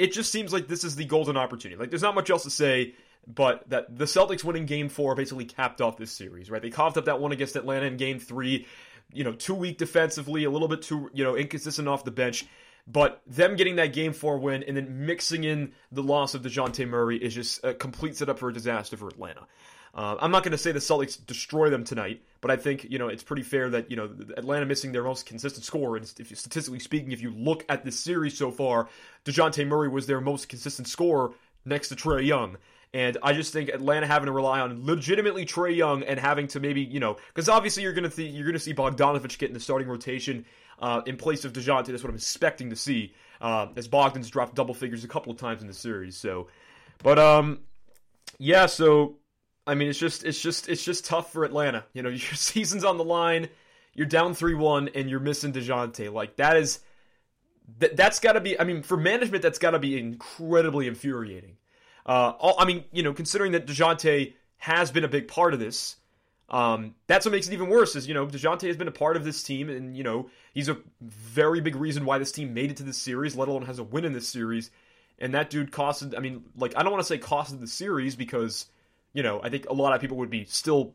it 0.00 0.14
just 0.14 0.32
seems 0.32 0.50
like 0.50 0.66
this 0.66 0.82
is 0.82 0.96
the 0.96 1.04
golden 1.04 1.36
opportunity. 1.36 1.78
Like, 1.78 1.90
there's 1.90 2.00
not 2.00 2.14
much 2.14 2.30
else 2.30 2.44
to 2.44 2.50
say, 2.50 2.94
but 3.26 3.68
that 3.68 3.96
the 3.96 4.04
Celtics 4.04 4.44
winning 4.44 4.66
game 4.66 4.88
four 4.88 5.14
basically 5.14 5.44
capped 5.44 5.80
off 5.80 5.96
this 5.96 6.12
series, 6.12 6.50
right? 6.50 6.62
They 6.62 6.70
coughed 6.70 6.96
up 6.96 7.04
that 7.06 7.20
one 7.20 7.32
against 7.32 7.56
Atlanta 7.56 7.86
in 7.86 7.96
game 7.96 8.18
three, 8.18 8.66
you 9.12 9.24
know, 9.24 9.32
too 9.32 9.54
weak 9.54 9.78
defensively, 9.78 10.44
a 10.44 10.50
little 10.50 10.68
bit 10.68 10.82
too, 10.82 11.10
you 11.12 11.24
know, 11.24 11.36
inconsistent 11.36 11.88
off 11.88 12.04
the 12.04 12.10
bench. 12.10 12.46
But 12.86 13.22
them 13.26 13.56
getting 13.56 13.76
that 13.76 13.92
game 13.92 14.12
four 14.12 14.38
win 14.38 14.64
and 14.64 14.76
then 14.76 15.06
mixing 15.06 15.44
in 15.44 15.72
the 15.92 16.02
loss 16.02 16.34
of 16.34 16.42
Dejounte 16.42 16.88
Murray 16.88 17.18
is 17.18 17.34
just 17.34 17.62
a 17.62 17.74
complete 17.74 18.16
setup 18.16 18.38
for 18.38 18.48
a 18.48 18.52
disaster 18.52 18.96
for 18.96 19.08
Atlanta. 19.08 19.46
Uh, 19.92 20.16
I'm 20.20 20.30
not 20.30 20.44
going 20.44 20.52
to 20.52 20.58
say 20.58 20.70
the 20.70 20.78
Celtics 20.78 21.24
destroy 21.24 21.68
them 21.68 21.82
tonight, 21.82 22.22
but 22.40 22.50
I 22.50 22.56
think 22.56 22.84
you 22.84 22.98
know 22.98 23.08
it's 23.08 23.24
pretty 23.24 23.42
fair 23.42 23.70
that 23.70 23.90
you 23.90 23.96
know 23.96 24.08
Atlanta 24.36 24.64
missing 24.66 24.92
their 24.92 25.02
most 25.02 25.26
consistent 25.26 25.64
scorer. 25.64 25.96
And 25.96 26.12
if, 26.18 26.36
statistically 26.38 26.78
speaking, 26.78 27.10
if 27.12 27.20
you 27.20 27.30
look 27.30 27.64
at 27.68 27.84
this 27.84 27.98
series 27.98 28.38
so 28.38 28.52
far, 28.52 28.88
Dejounte 29.24 29.66
Murray 29.66 29.88
was 29.88 30.06
their 30.06 30.20
most 30.20 30.48
consistent 30.48 30.86
scorer 30.86 31.32
next 31.64 31.88
to 31.88 31.96
Trae 31.96 32.24
Young. 32.24 32.56
And 32.92 33.18
I 33.22 33.34
just 33.34 33.52
think 33.52 33.68
Atlanta 33.68 34.06
having 34.06 34.26
to 34.26 34.32
rely 34.32 34.60
on 34.60 34.84
legitimately 34.84 35.46
Trae 35.46 35.76
Young 35.76 36.02
and 36.02 36.18
having 36.18 36.48
to 36.48 36.60
maybe 36.60 36.82
you 36.82 36.98
know 36.98 37.16
because 37.28 37.48
obviously 37.48 37.84
you're 37.84 37.92
gonna 37.92 38.08
th- 38.08 38.32
you're 38.32 38.46
gonna 38.46 38.58
see 38.58 38.74
Bogdanovich 38.74 39.38
get 39.38 39.48
in 39.48 39.54
the 39.54 39.60
starting 39.60 39.88
rotation 39.88 40.44
uh, 40.80 41.02
in 41.06 41.16
place 41.16 41.44
of 41.44 41.52
Dejounte. 41.52 41.86
That's 41.86 42.02
what 42.02 42.10
I'm 42.10 42.16
expecting 42.16 42.70
to 42.70 42.76
see 42.76 43.14
uh, 43.40 43.68
as 43.76 43.86
Bogdan's 43.86 44.28
dropped 44.28 44.54
double 44.54 44.74
figures 44.74 45.04
a 45.04 45.08
couple 45.08 45.32
of 45.32 45.38
times 45.38 45.62
in 45.62 45.68
the 45.68 45.74
series. 45.74 46.16
So, 46.16 46.48
but 47.02 47.18
um, 47.18 47.60
yeah. 48.38 48.66
So 48.66 49.18
I 49.66 49.74
mean, 49.74 49.88
it's 49.88 49.98
just 49.98 50.24
it's 50.24 50.40
just 50.40 50.68
it's 50.68 50.84
just 50.84 51.04
tough 51.04 51.32
for 51.32 51.44
Atlanta. 51.44 51.84
You 51.92 52.02
know, 52.02 52.08
your 52.08 52.18
season's 52.18 52.84
on 52.84 52.96
the 52.96 53.04
line, 53.04 53.48
you're 53.94 54.06
down 54.06 54.34
three 54.34 54.54
one, 54.54 54.88
and 54.94 55.08
you're 55.08 55.20
missing 55.20 55.52
Dejounte. 55.52 56.12
Like 56.12 56.36
that 56.36 56.56
is 56.56 56.80
that 57.78 57.96
that's 57.96 58.18
got 58.20 58.32
to 58.32 58.40
be. 58.40 58.58
I 58.58 58.64
mean, 58.64 58.82
for 58.82 58.96
management, 58.96 59.42
that's 59.42 59.58
got 59.58 59.72
to 59.72 59.78
be 59.78 59.98
incredibly 59.98 60.86
infuriating. 60.86 61.56
Uh, 62.10 62.34
all, 62.40 62.56
I 62.58 62.64
mean, 62.64 62.82
you 62.90 63.04
know, 63.04 63.12
considering 63.14 63.52
that 63.52 63.68
Dejounte 63.68 64.34
has 64.56 64.90
been 64.90 65.04
a 65.04 65.08
big 65.08 65.28
part 65.28 65.54
of 65.54 65.60
this, 65.60 65.94
um, 66.48 66.96
that's 67.06 67.24
what 67.24 67.30
makes 67.30 67.46
it 67.46 67.52
even 67.52 67.68
worse. 67.68 67.94
Is 67.94 68.08
you 68.08 68.14
know, 68.14 68.26
Dejounte 68.26 68.66
has 68.66 68.76
been 68.76 68.88
a 68.88 68.92
part 68.92 69.16
of 69.16 69.22
this 69.22 69.44
team, 69.44 69.70
and 69.70 69.96
you 69.96 70.02
know, 70.02 70.28
he's 70.52 70.68
a 70.68 70.78
very 71.00 71.60
big 71.60 71.76
reason 71.76 72.04
why 72.04 72.18
this 72.18 72.32
team 72.32 72.52
made 72.52 72.72
it 72.72 72.78
to 72.78 72.82
this 72.82 72.96
series, 72.96 73.36
let 73.36 73.46
alone 73.46 73.64
has 73.66 73.78
a 73.78 73.84
win 73.84 74.04
in 74.04 74.12
this 74.12 74.26
series. 74.26 74.72
And 75.20 75.34
that 75.34 75.50
dude 75.50 75.70
costed. 75.70 76.16
I 76.16 76.20
mean, 76.20 76.46
like 76.56 76.76
I 76.76 76.82
don't 76.82 76.90
want 76.90 77.04
to 77.04 77.06
say 77.06 77.16
costed 77.16 77.60
the 77.60 77.68
series 77.68 78.16
because 78.16 78.66
you 79.12 79.22
know, 79.22 79.40
I 79.40 79.48
think 79.48 79.68
a 79.68 79.72
lot 79.72 79.94
of 79.94 80.00
people 80.00 80.16
would 80.16 80.30
be 80.30 80.46
still 80.46 80.94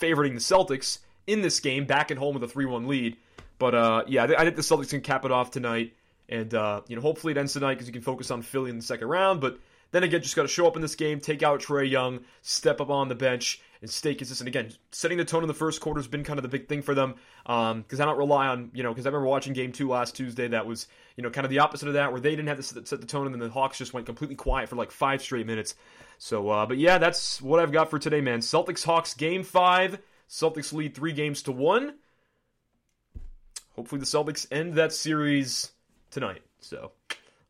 favoriting 0.00 0.34
the 0.34 0.40
Celtics 0.40 0.98
in 1.28 1.42
this 1.42 1.60
game, 1.60 1.86
back 1.86 2.10
at 2.10 2.18
home 2.18 2.34
with 2.34 2.42
a 2.42 2.48
3 2.48 2.66
1 2.66 2.88
lead. 2.88 3.16
But 3.58 3.76
uh, 3.76 4.04
yeah, 4.08 4.24
I 4.24 4.44
think 4.44 4.56
the 4.56 4.62
Celtics 4.62 4.90
can 4.90 5.00
cap 5.00 5.24
it 5.24 5.30
off 5.30 5.52
tonight. 5.52 5.94
And, 6.28 6.52
uh, 6.52 6.80
you 6.88 6.96
know, 6.96 7.02
hopefully 7.02 7.32
it 7.32 7.36
ends 7.36 7.52
tonight 7.52 7.74
because 7.74 7.86
you 7.86 7.92
can 7.92 8.02
focus 8.02 8.32
on 8.32 8.42
Philly 8.42 8.70
in 8.70 8.76
the 8.76 8.82
second 8.82 9.06
round. 9.06 9.40
But 9.40 9.58
then 9.92 10.02
again, 10.02 10.22
just 10.22 10.36
got 10.36 10.42
to 10.42 10.48
show 10.48 10.66
up 10.66 10.76
in 10.76 10.82
this 10.82 10.94
game, 10.94 11.20
take 11.20 11.42
out 11.42 11.60
Trae 11.60 11.88
Young, 11.88 12.20
step 12.42 12.80
up 12.80 12.90
on 12.90 13.08
the 13.08 13.14
bench, 13.14 13.60
and 13.80 13.90
stay 13.90 14.14
consistent. 14.14 14.48
Again, 14.48 14.72
setting 14.90 15.18
the 15.18 15.24
tone 15.24 15.42
in 15.42 15.48
the 15.48 15.54
first 15.54 15.80
quarter 15.80 16.00
has 16.00 16.08
been 16.08 16.24
kind 16.24 16.38
of 16.38 16.42
the 16.42 16.48
big 16.48 16.68
thing 16.68 16.82
for 16.82 16.94
them 16.94 17.14
because 17.44 18.00
um, 18.00 18.00
I 18.00 18.04
don't 18.04 18.18
rely 18.18 18.48
on, 18.48 18.70
you 18.74 18.82
know, 18.82 18.90
because 18.90 19.06
I 19.06 19.10
remember 19.10 19.28
watching 19.28 19.52
game 19.52 19.72
two 19.72 19.88
last 19.88 20.16
Tuesday 20.16 20.48
that 20.48 20.66
was, 20.66 20.88
you 21.16 21.22
know, 21.22 21.30
kind 21.30 21.44
of 21.44 21.50
the 21.50 21.60
opposite 21.60 21.88
of 21.88 21.94
that 21.94 22.12
where 22.12 22.20
they 22.20 22.30
didn't 22.30 22.48
have 22.48 22.56
to 22.56 22.62
set 22.62 23.00
the 23.00 23.06
tone 23.06 23.26
and 23.26 23.34
then 23.34 23.40
the 23.40 23.48
Hawks 23.48 23.78
just 23.78 23.92
went 23.92 24.06
completely 24.06 24.36
quiet 24.36 24.68
for 24.68 24.76
like 24.76 24.90
five 24.90 25.22
straight 25.22 25.46
minutes. 25.46 25.74
So, 26.18 26.48
uh, 26.48 26.66
but 26.66 26.78
yeah, 26.78 26.98
that's 26.98 27.40
what 27.42 27.60
I've 27.60 27.72
got 27.72 27.90
for 27.90 27.98
today, 27.98 28.20
man. 28.20 28.40
Celtics 28.40 28.84
Hawks 28.84 29.14
game 29.14 29.42
five. 29.42 29.98
Celtics 30.28 30.72
lead 30.72 30.94
three 30.94 31.12
games 31.12 31.42
to 31.42 31.52
one. 31.52 31.94
Hopefully, 33.76 34.00
the 34.00 34.06
Celtics 34.06 34.46
end 34.50 34.74
that 34.74 34.92
series 34.92 35.70
tonight. 36.10 36.42
So, 36.60 36.92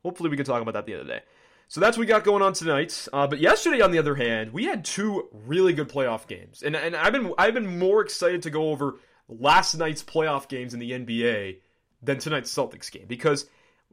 hopefully, 0.02 0.28
we 0.28 0.36
can 0.36 0.44
talk 0.44 0.60
about 0.60 0.74
that 0.74 0.84
the 0.84 0.94
other 0.94 1.04
day. 1.04 1.20
So 1.68 1.80
that's 1.80 1.96
what 1.96 2.02
we 2.02 2.06
got 2.06 2.24
going 2.24 2.42
on 2.42 2.52
tonight. 2.52 3.08
Uh, 3.12 3.26
but 3.26 3.40
yesterday, 3.40 3.80
on 3.80 3.90
the 3.90 3.98
other 3.98 4.14
hand, 4.14 4.52
we 4.52 4.64
had 4.64 4.84
two 4.84 5.28
really 5.32 5.72
good 5.72 5.88
playoff 5.88 6.26
games, 6.26 6.62
and 6.62 6.76
and 6.76 6.94
I've 6.94 7.12
been 7.12 7.32
I've 7.38 7.54
been 7.54 7.78
more 7.78 8.02
excited 8.02 8.42
to 8.42 8.50
go 8.50 8.70
over 8.70 8.98
last 9.28 9.74
night's 9.74 10.02
playoff 10.02 10.48
games 10.48 10.74
in 10.74 10.80
the 10.80 10.92
NBA 10.92 11.58
than 12.02 12.18
tonight's 12.18 12.54
Celtics 12.54 12.90
game 12.90 13.06
because 13.08 13.46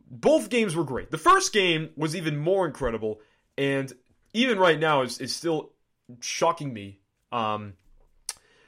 both 0.09 0.49
games 0.49 0.75
were 0.75 0.83
great. 0.83 1.09
The 1.09 1.17
first 1.17 1.53
game 1.53 1.89
was 1.95 2.15
even 2.15 2.37
more 2.37 2.67
incredible, 2.67 3.21
and 3.57 3.91
even 4.33 4.59
right 4.59 4.79
now 4.79 5.01
is, 5.01 5.19
is 5.19 5.35
still 5.35 5.71
shocking 6.19 6.73
me. 6.73 6.99
Um, 7.31 7.73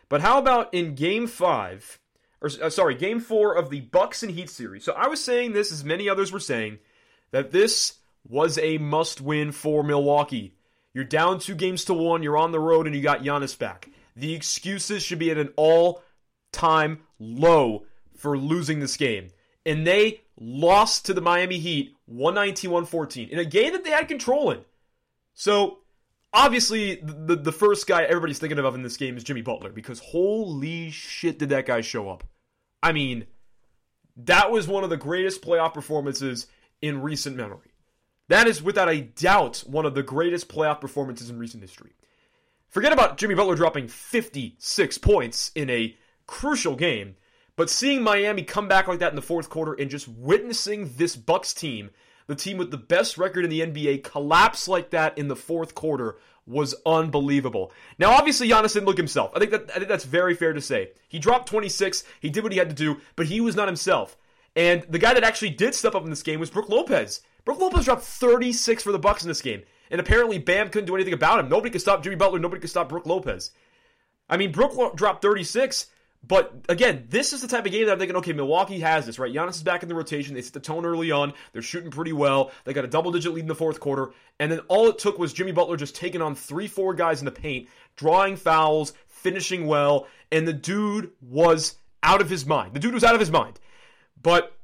but 0.10 0.22
how 0.22 0.40
about 0.40 0.74
in 0.74 0.96
Game 0.96 1.28
Five, 1.28 2.00
or 2.42 2.50
uh, 2.62 2.70
sorry, 2.72 2.96
Game 2.96 3.20
Four 3.20 3.56
of 3.56 3.70
the 3.70 3.82
Bucks 3.82 4.24
and 4.24 4.32
Heat 4.32 4.50
series? 4.50 4.84
So 4.84 4.94
I 4.94 5.08
was 5.08 5.24
saying 5.24 5.54
this, 5.54 5.72
as 5.72 5.84
many 5.84 6.10
others 6.10 6.32
were 6.32 6.40
saying, 6.40 6.80
that 7.30 7.52
this 7.52 8.00
was 8.28 8.58
a 8.58 8.78
must-win 8.78 9.52
for 9.52 9.84
Milwaukee. 9.84 10.56
You're 10.94 11.04
down 11.04 11.40
two 11.40 11.56
games 11.56 11.86
to 11.86 11.94
one. 11.94 12.24
You're 12.24 12.38
on 12.38 12.52
the 12.52 12.60
road, 12.60 12.88
and 12.88 12.96
you 12.96 13.02
got 13.02 13.24
Giannis 13.24 13.58
back. 13.58 13.90
The 14.16 14.34
excuses 14.34 15.04
should 15.04 15.20
be 15.20 15.32
at 15.32 15.38
an 15.38 15.54
all-time 15.58 17.02
low 17.20 17.86
for 18.16 18.38
losing 18.38 18.80
this 18.80 18.98
game, 18.98 19.28
and 19.66 19.86
they 19.86 20.22
lost 20.40 21.06
to 21.06 21.14
the 21.14 21.22
Miami 21.22 21.60
Heat 21.60 21.96
119-114 22.12 23.30
in 23.30 23.40
a 23.40 23.46
game 23.46 23.74
that 23.74 23.84
they 23.84 23.92
had 23.92 24.08
control 24.08 24.52
in. 24.52 24.60
So 25.34 25.80
obviously 26.36 26.96
the 26.96 27.36
the 27.36 27.52
first 27.52 27.88
guy 27.88 28.04
everybody's 28.04 28.40
thinking 28.40 28.60
of 28.60 28.76
in 28.76 28.84
this 28.84 28.98
game 28.98 29.18
is 29.18 29.24
Jimmy 29.24 29.42
Butler 29.42 29.72
because 29.72 30.00
holy 30.00 30.92
shit 30.92 31.40
did 31.40 31.50
that 31.50 31.66
guy 31.66 31.82
show 31.82 32.10
up. 32.10 32.24
I 32.84 32.92
mean, 32.92 33.26
that 34.18 34.52
was 34.52 34.68
one 34.68 34.84
of 34.84 34.90
the 34.90 34.98
greatest 34.98 35.42
playoff 35.42 35.74
performances 35.74 36.48
in 36.82 37.02
recent 37.02 37.36
memory. 37.36 37.72
That 38.28 38.48
is 38.48 38.64
without 38.64 38.90
a 38.90 39.02
doubt 39.02 39.64
one 39.68 39.86
of 39.86 39.94
the 39.94 40.04
greatest 40.04 40.50
playoff 40.50 40.82
performances 40.82 41.30
in 41.30 41.38
recent 41.38 41.62
history. 41.62 41.92
Forget 42.70 42.92
about 42.92 43.18
Jimmy 43.18 43.36
Butler 43.36 43.56
dropping 43.56 43.88
56 43.88 44.98
points 44.98 45.52
in 45.56 45.70
a 45.70 45.96
crucial 46.28 46.76
game, 46.76 47.16
but 47.56 47.70
seeing 47.70 48.02
Miami 48.02 48.44
come 48.44 48.68
back 48.68 48.88
like 48.88 49.00
that 49.00 49.12
in 49.12 49.16
the 49.16 49.22
fourth 49.22 49.50
quarter 49.50 49.74
and 49.74 49.90
just 49.90 50.08
witnessing 50.08 50.92
this 50.98 51.16
Bucks 51.16 51.54
team, 51.54 51.92
the 52.28 52.36
team 52.36 52.58
with 52.58 52.72
the 52.72 52.78
best 52.78 53.18
record 53.18 53.46
in 53.46 53.50
the 53.50 53.62
NBA, 53.62 54.04
collapse 54.04 54.68
like 54.68 54.90
that 54.90 55.18
in 55.18 55.28
the 55.28 55.36
fourth 55.36 55.76
quarter 55.76 56.18
was 56.48 56.76
unbelievable. 56.86 57.72
Now, 57.98 58.12
obviously, 58.12 58.50
Giannis 58.50 58.74
didn't 58.74 58.88
look 58.88 58.98
himself. 58.98 59.32
I 59.36 59.40
think 59.40 59.52
that 59.52 59.72
I 59.72 59.76
think 59.76 59.88
that's 59.88 60.06
very 60.06 60.36
fair 60.36 60.54
to 60.54 60.62
say. 60.62 60.92
He 61.08 61.20
dropped 61.20 61.50
26. 61.50 62.04
He 62.20 62.30
did 62.30 62.44
what 62.44 62.52
he 62.52 62.60
had 62.60 62.70
to 62.70 62.76
do, 62.76 63.00
but 63.16 63.28
he 63.28 63.42
was 63.42 63.56
not 63.56 63.68
himself. 63.68 64.18
And 64.56 64.84
the 64.90 65.00
guy 65.00 65.14
that 65.14 65.24
actually 65.24 65.52
did 65.52 65.76
step 65.76 65.96
up 65.96 66.04
in 66.04 66.10
this 66.10 66.24
game 66.24 66.40
was 66.40 66.50
Brook 66.50 66.70
Lopez. 66.70 67.22
Brook 67.46 67.60
Lopez 67.60 67.86
dropped 67.86 68.04
36 68.04 68.84
for 68.84 68.92
the 68.92 69.00
Bucks 69.00 69.24
in 69.24 69.30
this 69.30 69.42
game, 69.42 69.62
and 69.90 70.02
apparently 70.02 70.40
Bam 70.40 70.70
couldn't 70.70 70.88
do 70.88 70.96
anything 70.96 71.14
about 71.14 71.40
him. 71.40 71.48
Nobody 71.48 71.70
could 71.70 71.82
stop 71.82 72.04
Jimmy 72.04 72.16
Butler. 72.16 72.40
Nobody 72.40 72.60
could 72.60 72.70
stop 72.70 72.90
Brook 72.90 73.06
Lopez. 73.06 73.52
I 74.30 74.38
mean, 74.38 74.52
Brook 74.52 74.96
dropped 74.96 75.22
36. 75.22 75.88
But 76.28 76.66
again, 76.70 77.06
this 77.10 77.34
is 77.34 77.42
the 77.42 77.48
type 77.48 77.66
of 77.66 77.72
game 77.72 77.86
that 77.86 77.92
I'm 77.92 78.00
thinking, 78.00 78.16
okay, 78.18 78.34
Milwaukee 78.34 78.80
has 78.80 79.06
this, 79.06 79.20
right? 79.20 79.32
Giannis 79.32 79.56
is 79.56 79.64
back 79.64 79.84
in 79.84 79.90
the 79.90 79.96
rotation. 79.96 80.34
They 80.34 80.42
set 80.42 80.54
the 80.54 80.60
tone 80.60 80.86
early 80.86 81.12
on. 81.12 81.34
They're 81.54 81.62
shooting 81.62 81.92
pretty 81.92 82.14
well. 82.14 82.52
They 82.64 82.74
got 82.74 82.86
a 82.86 82.88
double 82.88 83.12
digit 83.12 83.34
lead 83.34 83.42
in 83.42 83.48
the 83.48 83.54
fourth 83.54 83.80
quarter. 83.80 84.12
And 84.40 84.52
then 84.52 84.60
all 84.68 84.90
it 84.90 84.98
took 84.98 85.20
was 85.20 85.34
Jimmy 85.34 85.52
Butler 85.52 85.78
just 85.78 85.96
taking 85.96 86.22
on 86.22 86.34
three, 86.34 86.68
four 86.68 86.96
guys 86.96 87.20
in 87.20 87.26
the 87.26 87.32
paint, 87.32 87.70
drawing 87.96 88.38
fouls, 88.38 88.94
finishing 89.08 89.68
well. 89.68 90.08
And 90.32 90.48
the 90.48 90.54
dude 90.54 91.12
was 91.22 91.76
out 92.02 92.22
of 92.22 92.30
his 92.30 92.46
mind. 92.46 92.74
The 92.74 92.80
dude 92.80 92.96
was 92.96 93.04
out 93.04 93.14
of 93.14 93.20
his 93.20 93.32
mind. 93.32 93.60
But 94.20 94.58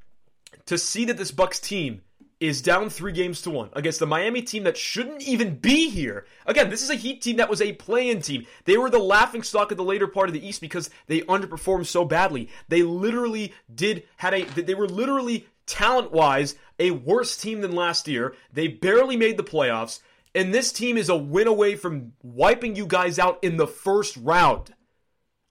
to 0.66 0.80
see 0.80 1.06
that 1.06 1.18
this 1.18 1.32
Bucks 1.32 1.60
team 1.60 2.02
is 2.42 2.62
down 2.62 2.90
three 2.90 3.12
games 3.12 3.44
to 3.44 3.52
one 3.52 3.70
against 3.74 4.00
the 4.00 4.08
Miami 4.08 4.42
team 4.42 4.64
that 4.64 4.76
shouldn't 4.76 5.22
even 5.22 5.56
be 5.56 5.90
here. 5.90 6.26
Again, 6.46 6.70
this 6.70 6.82
is 6.82 6.90
a 6.90 6.96
Heat 6.96 7.22
team 7.22 7.38
that 7.38 7.50
was 7.50 7.62
a 7.62 7.74
play-in 7.74 8.22
team. 8.22 8.48
They 8.66 8.78
were 8.78 8.90
the 8.90 9.00
laughing 9.00 9.44
stock 9.44 9.72
of 9.72 9.78
the 9.78 9.84
later 9.84 10.08
part 10.08 10.28
of 10.28 10.34
the 10.34 10.46
East 10.46 10.60
because 10.60 10.90
they 11.06 11.22
underperformed 11.22 11.86
so 11.86 12.04
badly. 12.04 12.50
They 12.68 12.82
literally 12.82 13.54
did 13.74 14.04
had 14.18 14.34
a 14.34 14.44
they 14.44 14.74
were 14.74 14.88
literally 14.88 15.48
talent-wise 15.68 16.56
a 16.80 16.92
worse 16.92 17.38
team 17.38 17.62
than 17.62 17.76
last 17.76 18.08
year. 18.08 18.34
They 18.52 18.68
barely 18.68 19.16
made 19.16 19.38
the 19.38 19.44
playoffs, 19.44 20.00
and 20.34 20.52
this 20.52 20.74
team 20.74 20.98
is 20.98 21.10
a 21.10 21.16
win 21.16 21.48
away 21.48 21.76
from 21.76 22.14
wiping 22.24 22.76
you 22.76 22.88
guys 22.88 23.20
out 23.20 23.44
in 23.44 23.58
the 23.58 23.68
first 23.68 24.18
round. 24.18 24.74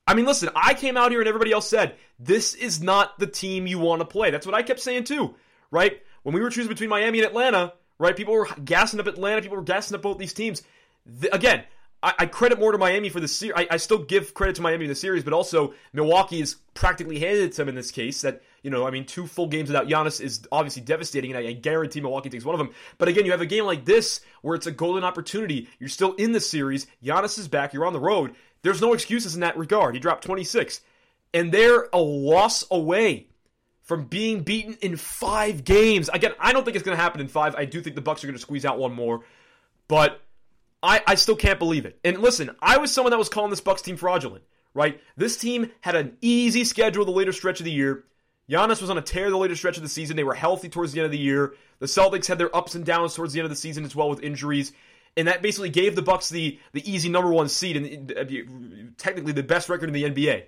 I 0.05 0.13
mean, 0.13 0.25
listen, 0.25 0.49
I 0.55 0.73
came 0.73 0.97
out 0.97 1.11
here 1.11 1.21
and 1.21 1.27
everybody 1.27 1.53
else 1.53 1.69
said, 1.69 1.95
this 2.19 2.53
is 2.53 2.81
not 2.81 3.17
the 3.17 3.27
team 3.27 3.65
you 3.65 3.79
want 3.79 4.01
to 4.01 4.05
play. 4.05 4.29
That's 4.29 4.45
what 4.45 4.55
I 4.55 4.61
kept 4.61 4.81
saying 4.81 5.05
too, 5.05 5.35
right? 5.69 6.01
When 6.23 6.35
we 6.35 6.41
were 6.41 6.49
choosing 6.49 6.69
between 6.69 6.89
Miami 6.89 7.19
and 7.19 7.27
Atlanta, 7.27 7.73
right? 7.97 8.15
People 8.15 8.33
were 8.33 8.47
gassing 8.63 8.99
up 8.99 9.07
Atlanta. 9.07 9.41
People 9.41 9.57
were 9.57 9.63
gassing 9.63 9.95
up 9.95 10.01
both 10.01 10.17
these 10.17 10.33
teams. 10.33 10.63
The, 11.05 11.33
again, 11.33 11.63
I, 12.03 12.13
I, 12.19 12.25
credit 12.25 12.59
more 12.59 12.71
to 12.71 12.77
Miami 12.77 13.09
for 13.09 13.19
the 13.19 13.27
series. 13.27 13.67
I, 13.69 13.77
still 13.77 13.99
give 13.99 14.33
credit 14.33 14.55
to 14.55 14.61
Miami 14.61 14.85
in 14.85 14.89
the 14.89 14.95
series, 14.95 15.23
but 15.23 15.33
also 15.33 15.73
Milwaukee 15.93 16.41
is 16.41 16.55
practically 16.73 17.19
handed 17.19 17.51
to 17.51 17.57
them 17.57 17.69
in 17.69 17.75
this 17.75 17.91
case. 17.91 18.21
That 18.21 18.41
you 18.63 18.71
know, 18.71 18.87
I 18.87 18.91
mean, 18.91 19.05
two 19.05 19.27
full 19.27 19.47
games 19.47 19.69
without 19.69 19.87
Giannis 19.87 20.19
is 20.19 20.41
obviously 20.51 20.81
devastating, 20.81 21.31
and 21.31 21.45
I, 21.45 21.49
I 21.49 21.53
guarantee 21.53 22.01
Milwaukee 22.01 22.29
takes 22.29 22.45
one 22.45 22.55
of 22.55 22.59
them. 22.59 22.73
But 22.97 23.07
again, 23.07 23.25
you 23.25 23.31
have 23.31 23.41
a 23.41 23.45
game 23.45 23.65
like 23.65 23.85
this 23.85 24.21
where 24.41 24.55
it's 24.55 24.67
a 24.67 24.71
golden 24.71 25.03
opportunity. 25.03 25.69
You're 25.79 25.89
still 25.89 26.13
in 26.13 26.31
the 26.31 26.39
series. 26.39 26.87
Giannis 27.03 27.37
is 27.37 27.47
back. 27.47 27.73
You're 27.73 27.85
on 27.85 27.93
the 27.93 27.99
road. 27.99 28.35
There's 28.63 28.81
no 28.81 28.93
excuses 28.93 29.35
in 29.35 29.41
that 29.41 29.57
regard. 29.57 29.95
He 29.95 29.99
dropped 29.99 30.23
26, 30.23 30.81
and 31.33 31.51
they're 31.51 31.87
a 31.93 31.99
loss 31.99 32.63
away 32.71 33.27
from 33.91 34.05
being 34.05 34.41
beaten 34.41 34.77
in 34.79 34.95
five 34.95 35.65
games. 35.65 36.07
Again, 36.13 36.31
I 36.39 36.53
don't 36.53 36.63
think 36.63 36.77
it's 36.77 36.85
going 36.85 36.95
to 36.95 37.03
happen 37.03 37.19
in 37.19 37.27
five. 37.27 37.55
I 37.55 37.65
do 37.65 37.81
think 37.81 37.97
the 37.97 38.01
Bucks 38.01 38.23
are 38.23 38.27
going 38.27 38.37
to 38.37 38.41
squeeze 38.41 38.63
out 38.63 38.79
one 38.79 38.93
more, 38.93 39.25
but 39.89 40.21
I, 40.81 41.03
I 41.05 41.15
still 41.15 41.35
can't 41.35 41.59
believe 41.59 41.85
it. 41.85 41.99
And 42.05 42.19
listen, 42.19 42.51
I 42.61 42.77
was 42.77 42.93
someone 42.93 43.11
that 43.11 43.17
was 43.17 43.27
calling 43.27 43.49
this 43.49 43.59
Bucks 43.59 43.81
team 43.81 43.97
fraudulent, 43.97 44.45
right? 44.73 45.01
This 45.17 45.35
team 45.35 45.71
had 45.81 45.97
an 45.97 46.15
easy 46.21 46.63
schedule 46.63 47.03
the 47.03 47.11
later 47.11 47.33
stretch 47.33 47.59
of 47.59 47.65
the 47.65 47.71
year. 47.73 48.05
Giannis 48.49 48.79
was 48.79 48.89
on 48.89 48.97
a 48.97 49.01
tear 49.01 49.29
the 49.29 49.35
later 49.35 49.57
stretch 49.57 49.75
of 49.75 49.83
the 49.83 49.89
season. 49.89 50.15
They 50.15 50.23
were 50.23 50.35
healthy 50.35 50.69
towards 50.69 50.93
the 50.93 51.01
end 51.01 51.07
of 51.07 51.11
the 51.11 51.17
year. 51.17 51.55
The 51.79 51.85
Celtics 51.85 52.27
had 52.27 52.37
their 52.37 52.55
ups 52.55 52.75
and 52.75 52.85
downs 52.85 53.13
towards 53.13 53.33
the 53.33 53.41
end 53.41 53.45
of 53.45 53.49
the 53.49 53.57
season 53.57 53.83
as 53.83 53.93
well 53.93 54.09
with 54.09 54.23
injuries. 54.23 54.71
And 55.17 55.27
that 55.27 55.41
basically 55.41 55.67
gave 55.67 55.97
the 55.97 56.01
Bucks 56.01 56.29
the, 56.29 56.61
the 56.71 56.89
easy 56.89 57.09
number 57.09 57.29
one 57.29 57.49
seed 57.49 57.75
and 57.75 58.13
uh, 58.13 58.23
technically 58.95 59.33
the 59.33 59.43
best 59.43 59.67
record 59.67 59.89
in 59.89 59.93
the 59.93 60.05
NBA 60.05 60.45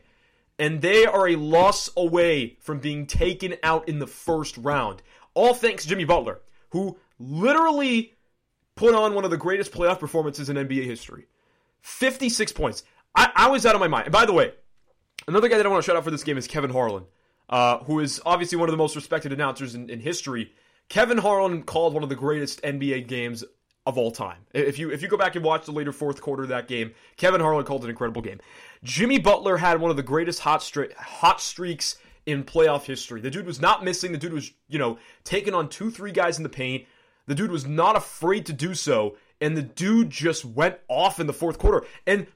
and 0.63 0.81
they 0.81 1.05
are 1.05 1.27
a 1.27 1.35
loss 1.35 1.89
away 1.97 2.55
from 2.61 2.79
being 2.79 3.05
taken 3.05 3.53
out 3.63 3.89
in 3.89 3.99
the 3.99 4.07
first 4.07 4.55
round. 4.57 5.01
All 5.33 5.53
thanks 5.53 5.85
Jimmy 5.85 6.05
Butler, 6.05 6.39
who 6.69 6.97
literally 7.19 8.13
put 8.75 8.95
on 8.95 9.13
one 9.13 9.25
of 9.25 9.31
the 9.31 9.35
greatest 9.35 9.73
playoff 9.73 9.99
performances 9.99 10.47
in 10.47 10.55
NBA 10.55 10.85
history. 10.85 11.27
56 11.81 12.53
points. 12.53 12.83
I, 13.13 13.29
I 13.35 13.49
was 13.49 13.65
out 13.65 13.75
of 13.75 13.81
my 13.81 13.89
mind. 13.89 14.05
And 14.05 14.13
by 14.13 14.25
the 14.25 14.31
way, 14.31 14.53
another 15.27 15.49
guy 15.49 15.57
that 15.57 15.65
I 15.65 15.69
want 15.69 15.83
to 15.83 15.85
shout 15.85 15.97
out 15.97 16.05
for 16.05 16.11
this 16.11 16.23
game 16.23 16.37
is 16.37 16.47
Kevin 16.47 16.71
Harlan, 16.71 17.03
uh, 17.49 17.79
who 17.79 17.99
is 17.99 18.21
obviously 18.25 18.57
one 18.57 18.69
of 18.69 18.71
the 18.71 18.77
most 18.77 18.95
respected 18.95 19.33
announcers 19.33 19.75
in, 19.75 19.89
in 19.89 19.99
history. 19.99 20.53
Kevin 20.87 21.17
Harlan 21.17 21.63
called 21.63 21.93
one 21.93 22.03
of 22.03 22.09
the 22.09 22.15
greatest 22.15 22.61
NBA 22.61 23.07
games 23.07 23.43
of 23.85 23.97
all 23.97 24.11
time. 24.11 24.45
If 24.53 24.79
you 24.79 24.91
if 24.91 25.01
you 25.01 25.09
go 25.09 25.17
back 25.17 25.35
and 25.35 25.43
watch 25.43 25.65
the 25.65 25.73
later 25.73 25.91
fourth 25.91 26.21
quarter 26.21 26.43
of 26.43 26.49
that 26.49 26.69
game, 26.69 26.93
Kevin 27.17 27.41
Harlan 27.41 27.65
called 27.65 27.83
an 27.83 27.89
incredible 27.89 28.21
game. 28.21 28.39
Jimmy 28.83 29.17
Butler 29.17 29.57
had 29.57 29.79
one 29.79 29.89
of 29.91 29.97
the 29.97 30.03
greatest 30.03 30.41
hot 30.41 30.69
hot 30.97 31.41
streaks 31.41 31.97
in 32.25 32.43
playoff 32.43 32.85
history. 32.85 33.21
The 33.21 33.31
dude 33.31 33.45
was 33.45 33.61
not 33.61 33.83
missing. 33.83 34.11
The 34.11 34.17
dude 34.17 34.33
was, 34.33 34.51
you 34.67 34.79
know, 34.79 34.97
taking 35.23 35.53
on 35.53 35.69
two, 35.69 35.89
three 35.89 36.11
guys 36.11 36.37
in 36.37 36.43
the 36.43 36.49
paint. 36.49 36.85
The 37.25 37.35
dude 37.35 37.51
was 37.51 37.65
not 37.65 37.95
afraid 37.95 38.45
to 38.47 38.53
do 38.53 38.73
so, 38.73 39.15
and 39.39 39.55
the 39.55 39.61
dude 39.61 40.09
just 40.09 40.43
went 40.43 40.77
off 40.89 41.19
in 41.19 41.27
the 41.27 41.33
fourth 41.33 41.57
quarter. 41.57 41.85
And 42.05 42.27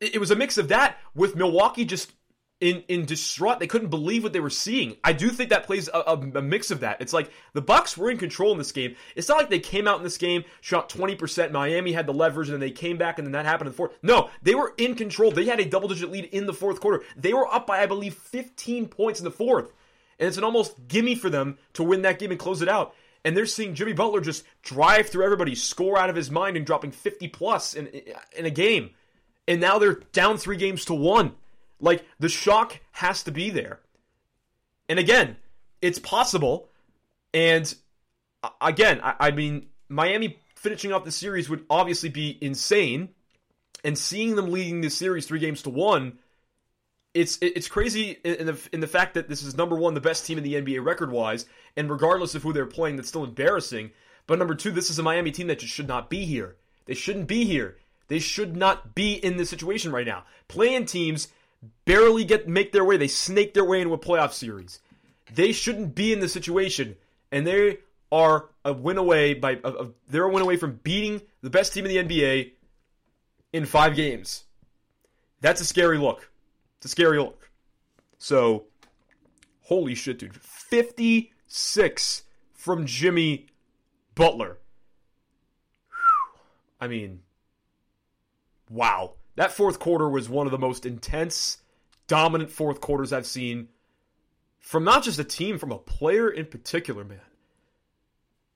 it 0.00 0.18
was 0.18 0.30
a 0.30 0.36
mix 0.36 0.56
of 0.56 0.68
that 0.68 0.98
with 1.14 1.36
Milwaukee 1.36 1.84
just 1.84 2.12
in 2.60 2.84
in 2.88 3.06
distraught. 3.06 3.58
They 3.58 3.66
couldn't 3.66 3.88
believe 3.88 4.22
what 4.22 4.32
they 4.32 4.40
were 4.40 4.50
seeing. 4.50 4.96
I 5.02 5.12
do 5.12 5.30
think 5.30 5.50
that 5.50 5.64
plays 5.64 5.88
a, 5.88 5.98
a, 5.98 6.14
a, 6.36 6.42
mix 6.42 6.70
of 6.70 6.80
that. 6.80 7.00
It's 7.00 7.12
like 7.12 7.30
the 7.54 7.62
Bucks 7.62 7.96
were 7.96 8.10
in 8.10 8.18
control 8.18 8.52
in 8.52 8.58
this 8.58 8.72
game. 8.72 8.96
It's 9.16 9.28
not 9.28 9.38
like 9.38 9.50
they 9.50 9.58
came 9.58 9.88
out 9.88 9.98
in 9.98 10.04
this 10.04 10.18
game, 10.18 10.44
shot 10.60 10.88
twenty 10.88 11.16
percent. 11.16 11.52
Miami 11.52 11.92
had 11.92 12.06
the 12.06 12.12
leverage, 12.12 12.48
and 12.48 12.54
then 12.54 12.60
they 12.60 12.70
came 12.70 12.98
back, 12.98 13.18
and 13.18 13.26
then 13.26 13.32
that 13.32 13.46
happened 13.46 13.68
in 13.68 13.72
the 13.72 13.76
fourth. 13.76 13.92
No, 14.02 14.28
they 14.42 14.54
were 14.54 14.74
in 14.76 14.94
control. 14.94 15.30
They 15.30 15.46
had 15.46 15.60
a 15.60 15.64
double 15.64 15.88
digit 15.88 16.10
lead 16.10 16.26
in 16.26 16.46
the 16.46 16.52
fourth 16.52 16.80
quarter. 16.80 17.02
They 17.16 17.32
were 17.32 17.52
up 17.52 17.66
by 17.66 17.82
I 17.82 17.86
believe 17.86 18.14
fifteen 18.14 18.86
points 18.86 19.20
in 19.20 19.24
the 19.24 19.30
fourth, 19.30 19.72
and 20.18 20.28
it's 20.28 20.38
an 20.38 20.44
almost 20.44 20.86
gimme 20.86 21.14
for 21.14 21.30
them 21.30 21.58
to 21.74 21.82
win 21.82 22.02
that 22.02 22.18
game 22.18 22.30
and 22.30 22.40
close 22.40 22.62
it 22.62 22.68
out. 22.68 22.94
And 23.24 23.36
they're 23.36 23.46
seeing 23.46 23.74
Jimmy 23.74 23.92
Butler 23.92 24.20
just 24.20 24.44
drive 24.62 25.08
through 25.08 25.24
everybody, 25.24 25.54
score 25.54 25.98
out 25.98 26.08
of 26.08 26.16
his 26.16 26.30
mind, 26.30 26.56
and 26.56 26.66
dropping 26.66 26.92
fifty 26.92 27.26
plus 27.26 27.74
in 27.74 27.86
in 28.36 28.44
a 28.44 28.50
game. 28.50 28.90
And 29.48 29.60
now 29.60 29.78
they're 29.78 30.00
down 30.12 30.36
three 30.36 30.56
games 30.56 30.84
to 30.84 30.94
one 30.94 31.34
like, 31.80 32.04
the 32.18 32.28
shock 32.28 32.78
has 32.92 33.22
to 33.24 33.30
be 33.30 33.50
there. 33.50 33.80
And 34.88 34.98
again, 34.98 35.36
it's 35.80 35.98
possible. 35.98 36.68
And 37.32 37.72
again, 38.60 39.00
I, 39.02 39.14
I 39.20 39.30
mean, 39.30 39.68
Miami 39.88 40.38
finishing 40.56 40.92
off 40.92 41.04
the 41.04 41.12
series 41.12 41.48
would 41.48 41.64
obviously 41.70 42.08
be 42.08 42.36
insane. 42.40 43.10
And 43.82 43.96
seeing 43.96 44.36
them 44.36 44.50
leading 44.50 44.82
the 44.82 44.90
series 44.90 45.26
three 45.26 45.38
games 45.38 45.62
to 45.62 45.70
one, 45.70 46.18
it's 47.14 47.38
it's 47.40 47.66
crazy 47.66 48.18
in 48.24 48.46
the 48.46 48.68
in 48.72 48.80
the 48.80 48.86
fact 48.86 49.14
that 49.14 49.26
this 49.26 49.42
is 49.42 49.56
number 49.56 49.74
one, 49.74 49.94
the 49.94 50.00
best 50.00 50.26
team 50.26 50.36
in 50.36 50.44
the 50.44 50.54
NBA 50.54 50.84
record 50.84 51.10
wise, 51.10 51.46
and 51.76 51.90
regardless 51.90 52.34
of 52.34 52.42
who 52.42 52.52
they're 52.52 52.66
playing, 52.66 52.96
that's 52.96 53.08
still 53.08 53.24
embarrassing. 53.24 53.90
But 54.26 54.38
number 54.38 54.54
two, 54.54 54.70
this 54.70 54.90
is 54.90 54.98
a 54.98 55.02
Miami 55.02 55.30
team 55.30 55.46
that 55.46 55.60
just 55.60 55.72
should 55.72 55.88
not 55.88 56.10
be 56.10 56.26
here. 56.26 56.56
They 56.84 56.94
shouldn't 56.94 57.26
be 57.26 57.44
here. 57.46 57.78
They 58.08 58.18
should 58.18 58.56
not 58.56 58.94
be 58.94 59.14
in 59.14 59.38
this 59.38 59.50
situation 59.50 59.92
right 59.92 60.06
now. 60.06 60.24
Playing 60.46 60.84
teams 60.84 61.28
barely 61.84 62.24
get 62.24 62.48
make 62.48 62.72
their 62.72 62.84
way. 62.84 62.96
They 62.96 63.08
snake 63.08 63.54
their 63.54 63.64
way 63.64 63.80
into 63.80 63.94
a 63.94 63.98
playoff 63.98 64.32
series. 64.32 64.80
They 65.32 65.52
shouldn't 65.52 65.94
be 65.94 66.12
in 66.12 66.20
the 66.20 66.28
situation, 66.28 66.96
and 67.30 67.46
they 67.46 67.78
are 68.10 68.48
a 68.64 68.72
win 68.72 68.98
away 68.98 69.34
by 69.34 69.60
a, 69.62 69.68
a, 69.68 69.88
they're 70.08 70.24
a 70.24 70.30
win 70.30 70.42
away 70.42 70.56
from 70.56 70.80
beating 70.82 71.22
the 71.42 71.50
best 71.50 71.72
team 71.72 71.86
in 71.86 72.06
the 72.06 72.18
NBA 72.22 72.52
in 73.52 73.66
five 73.66 73.94
games. 73.94 74.44
That's 75.40 75.60
a 75.60 75.64
scary 75.64 75.98
look. 75.98 76.30
It's 76.78 76.86
a 76.86 76.88
scary 76.88 77.18
look. 77.18 77.50
So, 78.18 78.64
holy 79.62 79.94
shit, 79.94 80.18
dude! 80.18 80.36
Fifty 80.36 81.32
six 81.46 82.24
from 82.52 82.86
Jimmy 82.86 83.46
Butler. 84.14 84.58
I 86.80 86.88
mean, 86.88 87.20
wow. 88.70 89.14
That 89.40 89.52
fourth 89.52 89.78
quarter 89.78 90.06
was 90.06 90.28
one 90.28 90.46
of 90.46 90.50
the 90.50 90.58
most 90.58 90.84
intense, 90.84 91.62
dominant 92.06 92.50
fourth 92.50 92.82
quarters 92.82 93.10
I've 93.10 93.24
seen 93.24 93.68
from 94.58 94.84
not 94.84 95.02
just 95.02 95.18
a 95.18 95.24
team, 95.24 95.56
from 95.56 95.72
a 95.72 95.78
player 95.78 96.28
in 96.28 96.44
particular, 96.44 97.04
man. 97.04 97.22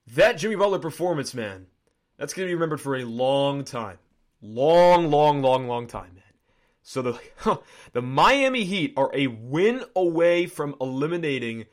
That 0.08 0.34
Jimmy 0.34 0.56
Butler 0.56 0.78
performance, 0.78 1.32
man, 1.32 1.68
that's 2.18 2.34
going 2.34 2.46
to 2.46 2.50
be 2.50 2.54
remembered 2.54 2.82
for 2.82 2.96
a 2.96 3.04
long 3.04 3.64
time. 3.64 3.96
Long, 4.42 5.10
long, 5.10 5.40
long, 5.40 5.68
long 5.68 5.86
time, 5.86 6.16
man. 6.16 6.34
So 6.82 7.00
the 7.00 7.20
huh, 7.36 7.60
the 7.94 8.02
Miami 8.02 8.64
Heat 8.64 8.92
are 8.98 9.10
a 9.14 9.28
win 9.28 9.84
away 9.96 10.44
from 10.44 10.76
eliminating 10.82 11.64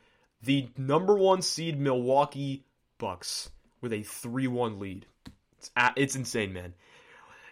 the 0.41 0.69
number 0.77 1.17
one 1.17 1.41
seed 1.41 1.77
Milwaukee 1.77 2.63
Bucks 2.97 3.49
with 3.81 3.91
a 3.91 4.03
3-1 4.03 4.79
lead. 4.79 5.05
It's, 5.57 5.69
it's 5.97 6.15
insane, 6.15 6.53
man. 6.53 6.75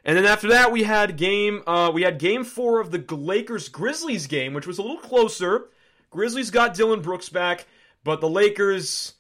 And 0.06 0.18
then 0.18 0.26
after 0.26 0.48
that, 0.50 0.72
we 0.72 0.84
had 0.84 1.18
game 1.18 1.64
uh, 1.68 1.92
we 1.94 2.04
had 2.04 2.20
game 2.20 2.44
four 2.44 2.80
of 2.80 2.92
the 2.92 3.16
Lakers 3.16 3.70
Grizzlies 3.70 4.28
game, 4.28 4.54
which 4.54 4.68
was 4.68 4.78
a 4.78 4.82
little 4.82 4.98
closer. 4.98 5.70
Grizzlies 6.10 6.52
got 6.52 6.74
Dillon 6.74 7.02
Brooks 7.02 7.30
back, 7.30 7.68
but 8.04 8.22
the 8.22 8.30
Lakers 8.30 9.14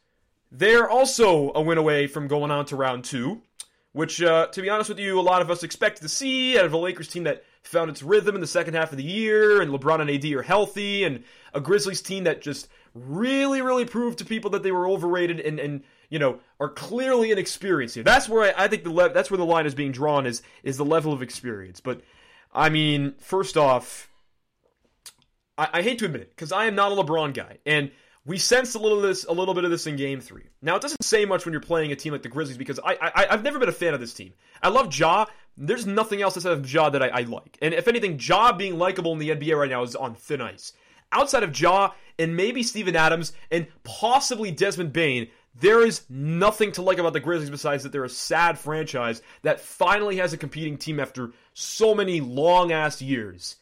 they're 0.51 0.89
also 0.89 1.51
a 1.53 1.61
win 1.61 1.77
away 1.77 2.07
from 2.07 2.27
going 2.27 2.51
on 2.51 2.65
to 2.65 2.75
round 2.75 3.03
two, 3.03 3.41
which, 3.91 4.21
uh, 4.21 4.47
to 4.47 4.61
be 4.61 4.69
honest 4.69 4.89
with 4.89 4.99
you, 4.99 5.19
a 5.19 5.21
lot 5.21 5.41
of 5.41 5.51
us 5.51 5.63
expected 5.63 6.01
to 6.01 6.09
see 6.09 6.57
out 6.57 6.65
of 6.65 6.73
a 6.73 6.77
Lakers 6.77 7.07
team 7.07 7.23
that 7.25 7.43
found 7.61 7.89
its 7.89 8.01
rhythm 8.01 8.35
in 8.35 8.41
the 8.41 8.47
second 8.47 8.73
half 8.73 8.91
of 8.91 8.97
the 8.97 9.03
year, 9.03 9.61
and 9.61 9.71
LeBron 9.71 10.01
and 10.01 10.09
AD 10.09 10.25
are 10.33 10.41
healthy, 10.41 11.03
and 11.03 11.23
a 11.53 11.61
Grizzlies 11.61 12.01
team 12.01 12.23
that 12.23 12.41
just 12.41 12.67
really, 12.95 13.61
really 13.61 13.85
proved 13.85 14.17
to 14.19 14.25
people 14.25 14.51
that 14.51 14.63
they 14.63 14.71
were 14.71 14.87
overrated 14.87 15.39
and, 15.39 15.59
and 15.59 15.83
you 16.09 16.19
know, 16.19 16.39
are 16.59 16.69
clearly 16.69 17.31
inexperienced 17.31 17.95
here. 17.95 18.03
That's 18.03 18.27
where 18.27 18.53
I, 18.53 18.65
I 18.65 18.67
think 18.67 18.83
the 18.83 18.91
le- 18.91 19.13
that's 19.13 19.31
where 19.31 19.37
the 19.37 19.45
line 19.45 19.65
is 19.65 19.75
being 19.75 19.91
drawn 19.91 20.25
is 20.25 20.41
is 20.63 20.77
the 20.77 20.85
level 20.85 21.13
of 21.13 21.21
experience. 21.21 21.79
But 21.79 22.01
I 22.53 22.69
mean, 22.69 23.15
first 23.19 23.57
off, 23.57 24.09
I, 25.57 25.69
I 25.73 25.81
hate 25.81 25.99
to 25.99 26.05
admit 26.05 26.21
it 26.21 26.29
because 26.31 26.51
I 26.51 26.65
am 26.65 26.75
not 26.75 26.91
a 26.91 26.95
LeBron 26.95 27.33
guy, 27.33 27.59
and 27.65 27.91
we 28.25 28.37
sensed 28.37 28.75
a 28.75 28.79
little 28.79 29.01
this, 29.01 29.25
a 29.25 29.31
little 29.31 29.53
bit 29.53 29.63
of 29.63 29.71
this 29.71 29.87
in 29.87 29.95
Game 29.95 30.19
Three. 30.19 30.49
Now 30.61 30.75
it 30.75 30.81
doesn't 30.81 31.03
say 31.03 31.25
much 31.25 31.45
when 31.45 31.53
you're 31.53 31.61
playing 31.61 31.91
a 31.91 31.95
team 31.95 32.13
like 32.13 32.23
the 32.23 32.29
Grizzlies 32.29 32.57
because 32.57 32.79
I, 32.79 32.97
I 33.01 33.27
I've 33.29 33.43
never 33.43 33.59
been 33.59 33.69
a 33.69 33.73
fan 33.73 33.93
of 33.93 33.99
this 33.99 34.13
team. 34.13 34.33
I 34.61 34.69
love 34.69 34.93
Ja. 34.95 35.25
There's 35.61 35.85
nothing 35.85 36.21
else 36.21 36.37
outside 36.37 36.53
of 36.53 36.71
Ja 36.71 36.89
that 36.89 37.03
I, 37.03 37.07
I 37.09 37.21
like, 37.23 37.57
and 37.61 37.73
if 37.73 37.87
anything, 37.87 38.17
Ja 38.19 38.53
being 38.53 38.77
likable 38.77 39.11
in 39.13 39.19
the 39.19 39.29
NBA 39.29 39.57
right 39.57 39.69
now 39.69 39.83
is 39.83 39.95
on 39.95 40.15
thin 40.15 40.41
ice. 40.41 40.73
Outside 41.11 41.43
of 41.43 41.59
Ja 41.59 41.91
and 42.19 42.35
maybe 42.35 42.61
Steven 42.61 42.95
Adams 42.95 43.33
and 43.49 43.67
possibly 43.83 44.51
Desmond 44.51 44.93
Bane, 44.93 45.27
there 45.55 45.85
is 45.85 46.03
nothing 46.09 46.71
to 46.73 46.81
like 46.81 46.97
about 46.97 47.13
the 47.13 47.19
Grizzlies 47.19 47.49
besides 47.49 47.83
that 47.83 47.91
they're 47.91 48.03
a 48.03 48.09
sad 48.09 48.57
franchise 48.57 49.21
that 49.41 49.59
finally 49.59 50.17
has 50.17 50.33
a 50.33 50.37
competing 50.37 50.77
team 50.77 50.99
after 50.99 51.31
so 51.53 51.93
many 51.93 52.21
long 52.21 52.71
ass 52.71 53.01
years. 53.01 53.55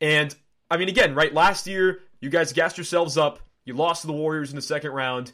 And 0.00 0.34
I 0.70 0.76
mean, 0.76 0.88
again, 0.88 1.14
right? 1.14 1.34
Last 1.34 1.66
year, 1.66 2.00
you 2.20 2.30
guys 2.30 2.52
gassed 2.52 2.78
yourselves 2.78 3.18
up. 3.18 3.40
You 3.64 3.74
lost 3.74 4.02
to 4.02 4.06
the 4.06 4.12
Warriors 4.12 4.50
in 4.50 4.56
the 4.56 4.62
second 4.62 4.92
round. 4.92 5.32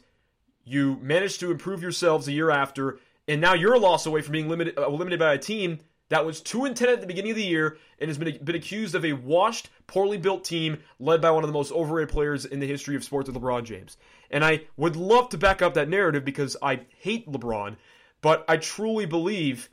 You 0.65 0.97
managed 1.01 1.39
to 1.39 1.51
improve 1.51 1.81
yourselves 1.81 2.27
a 2.27 2.33
year 2.33 2.51
after, 2.51 2.99
and 3.27 3.39
now 3.39 3.53
you're 3.53 3.75
a 3.75 3.79
loss 3.79 4.05
away 4.05 4.21
from 4.21 4.33
being 4.33 4.49
limited, 4.49 4.77
uh, 4.77 4.85
eliminated 4.85 5.19
by 5.19 5.33
a 5.33 5.37
team 5.37 5.79
that 6.09 6.25
was 6.25 6.41
2 6.41 6.65
and 6.65 6.75
10 6.75 6.89
at 6.89 7.01
the 7.01 7.07
beginning 7.07 7.31
of 7.31 7.37
the 7.37 7.43
year 7.43 7.77
and 7.99 8.09
has 8.09 8.17
been, 8.17 8.37
been 8.43 8.55
accused 8.55 8.95
of 8.95 9.03
a 9.03 9.13
washed, 9.13 9.69
poorly 9.87 10.17
built 10.17 10.43
team 10.43 10.79
led 10.99 11.21
by 11.21 11.31
one 11.31 11.43
of 11.43 11.47
the 11.47 11.53
most 11.53 11.71
overrated 11.71 12.13
players 12.13 12.45
in 12.45 12.59
the 12.59 12.67
history 12.67 12.95
of 12.95 13.03
sports 13.03 13.27
with 13.29 13.41
LeBron 13.41 13.63
James. 13.63 13.97
And 14.31 14.43
I 14.43 14.61
would 14.77 14.95
love 14.95 15.29
to 15.29 15.37
back 15.37 15.61
up 15.61 15.73
that 15.73 15.89
narrative 15.89 16.23
because 16.23 16.55
I 16.61 16.81
hate 16.99 17.29
LeBron, 17.29 17.75
but 18.21 18.45
I 18.47 18.57
truly 18.57 19.05
believe. 19.05 19.69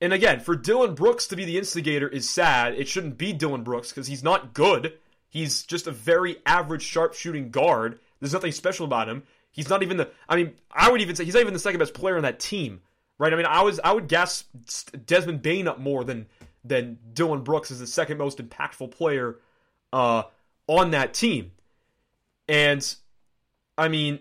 And 0.00 0.12
again, 0.12 0.40
for 0.40 0.56
Dillon 0.56 0.94
Brooks 0.94 1.26
to 1.28 1.36
be 1.36 1.44
the 1.44 1.58
instigator 1.58 2.08
is 2.08 2.28
sad. 2.28 2.74
It 2.74 2.88
shouldn't 2.88 3.18
be 3.18 3.32
Dillon 3.32 3.62
Brooks 3.62 3.90
because 3.90 4.06
he's 4.06 4.22
not 4.22 4.54
good. 4.54 4.94
He's 5.28 5.62
just 5.64 5.86
a 5.86 5.92
very 5.92 6.36
average 6.46 6.82
sharpshooting 6.82 7.50
guard. 7.50 8.00
There's 8.20 8.32
nothing 8.32 8.52
special 8.52 8.86
about 8.86 9.08
him. 9.08 9.24
He's 9.50 9.68
not 9.68 9.82
even 9.82 9.96
the. 9.96 10.10
I 10.28 10.36
mean, 10.36 10.54
I 10.70 10.90
would 10.90 11.00
even 11.00 11.16
say 11.16 11.24
he's 11.24 11.34
not 11.34 11.40
even 11.40 11.52
the 11.52 11.58
second 11.58 11.80
best 11.80 11.94
player 11.94 12.16
on 12.16 12.22
that 12.22 12.40
team, 12.40 12.80
right? 13.18 13.32
I 13.32 13.36
mean, 13.36 13.46
I 13.46 13.62
was 13.62 13.80
I 13.82 13.92
would 13.92 14.08
guess 14.08 14.44
Desmond 15.06 15.42
Bane 15.42 15.68
up 15.68 15.78
more 15.78 16.04
than 16.04 16.26
than 16.64 16.98
Dillon 17.12 17.42
Brooks 17.42 17.70
is 17.70 17.80
the 17.80 17.86
second 17.86 18.18
most 18.18 18.38
impactful 18.38 18.90
player 18.92 19.36
uh, 19.92 20.24
on 20.66 20.92
that 20.92 21.14
team. 21.14 21.52
And 22.48 22.94
I 23.76 23.88
mean, 23.88 24.20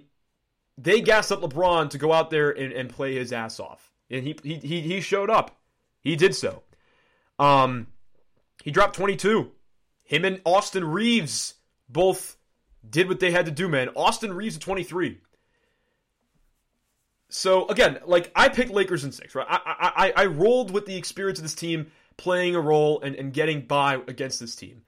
they 0.78 1.02
gassed 1.02 1.32
up 1.32 1.42
LeBron 1.42 1.92
to 1.92 1.98
go 1.98 2.14
out 2.14 2.30
there 2.30 2.52
and, 2.52 2.74
and 2.74 2.90
play 2.90 3.16
his 3.16 3.32
ass 3.32 3.60
off, 3.60 3.92
and 4.10 4.26
he 4.26 4.36
he 4.44 4.56
he, 4.56 4.82
he 4.82 5.02
showed 5.02 5.30
up. 5.30 5.58
He 6.02 6.16
did 6.16 6.36
so. 6.36 6.64
Um, 7.40 7.88
he 8.64 8.72
dropped 8.72 8.96
22. 8.96 9.52
Him 10.04 10.26
and 10.26 10.42
Austin 10.46 10.86
Reaves 10.86 11.56
both 11.90 12.38
did 12.90 13.10
what 13.10 13.20
they 13.20 13.32
had 13.32 13.46
to 13.46 13.52
do, 13.52 13.68
man. 13.68 13.90
Austin 13.96 14.34
Reaves 14.34 14.56
at 14.56 14.62
23. 14.62 15.20
So 17.30 17.68
again, 17.68 18.00
like 18.06 18.32
I 18.36 18.50
picked 18.50 18.72
Lakers 18.72 19.04
in 19.04 19.12
six, 19.12 19.36
right? 19.36 19.48
I 19.50 20.14
I 20.16 20.24
I 20.24 20.26
rolled 20.28 20.72
with 20.72 20.86
the 20.86 20.96
experience 20.96 21.40
of 21.40 21.44
this 21.44 21.56
team 21.56 21.92
playing 22.16 22.56
a 22.56 22.62
role 22.62 23.02
and, 23.02 23.16
and 23.16 23.34
getting 23.34 23.62
by 23.62 23.96
against 24.08 24.40
this 24.40 24.56
team. 24.56 24.84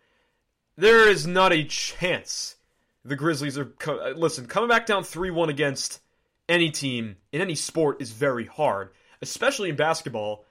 There 0.77 1.07
is 1.09 1.27
not 1.27 1.51
a 1.51 1.63
chance 1.65 2.55
the 3.03 3.15
Grizzlies 3.15 3.57
are. 3.57 3.65
Co- 3.65 3.99
uh, 3.99 4.13
listen, 4.15 4.45
coming 4.45 4.69
back 4.69 4.85
down 4.85 5.03
three 5.03 5.31
one 5.31 5.49
against 5.49 6.01
any 6.47 6.71
team 6.71 7.17
in 7.31 7.41
any 7.41 7.55
sport 7.55 8.01
is 8.01 8.11
very 8.11 8.45
hard, 8.45 8.91
especially 9.21 9.69
in 9.69 9.75
basketball. 9.75 10.45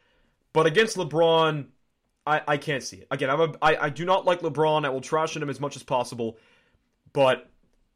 But 0.53 0.66
against 0.66 0.96
LeBron, 0.96 1.66
I, 2.27 2.42
I 2.46 2.57
can't 2.57 2.83
see 2.83 2.98
it. 2.98 3.09
Again, 3.11 3.31
I'm 3.31 3.40
a, 3.40 3.55
I, 3.61 3.77
I 3.77 3.88
do 3.90 4.05
not 4.05 4.24
like 4.24 4.40
LeBron. 4.40 4.85
I 4.85 4.90
will 4.90 5.01
trash 5.01 5.37
on 5.37 5.42
him 5.42 5.51
as 5.51 5.61
much 5.61 5.77
as 5.77 5.83
possible. 5.83 6.38
But 7.12 7.48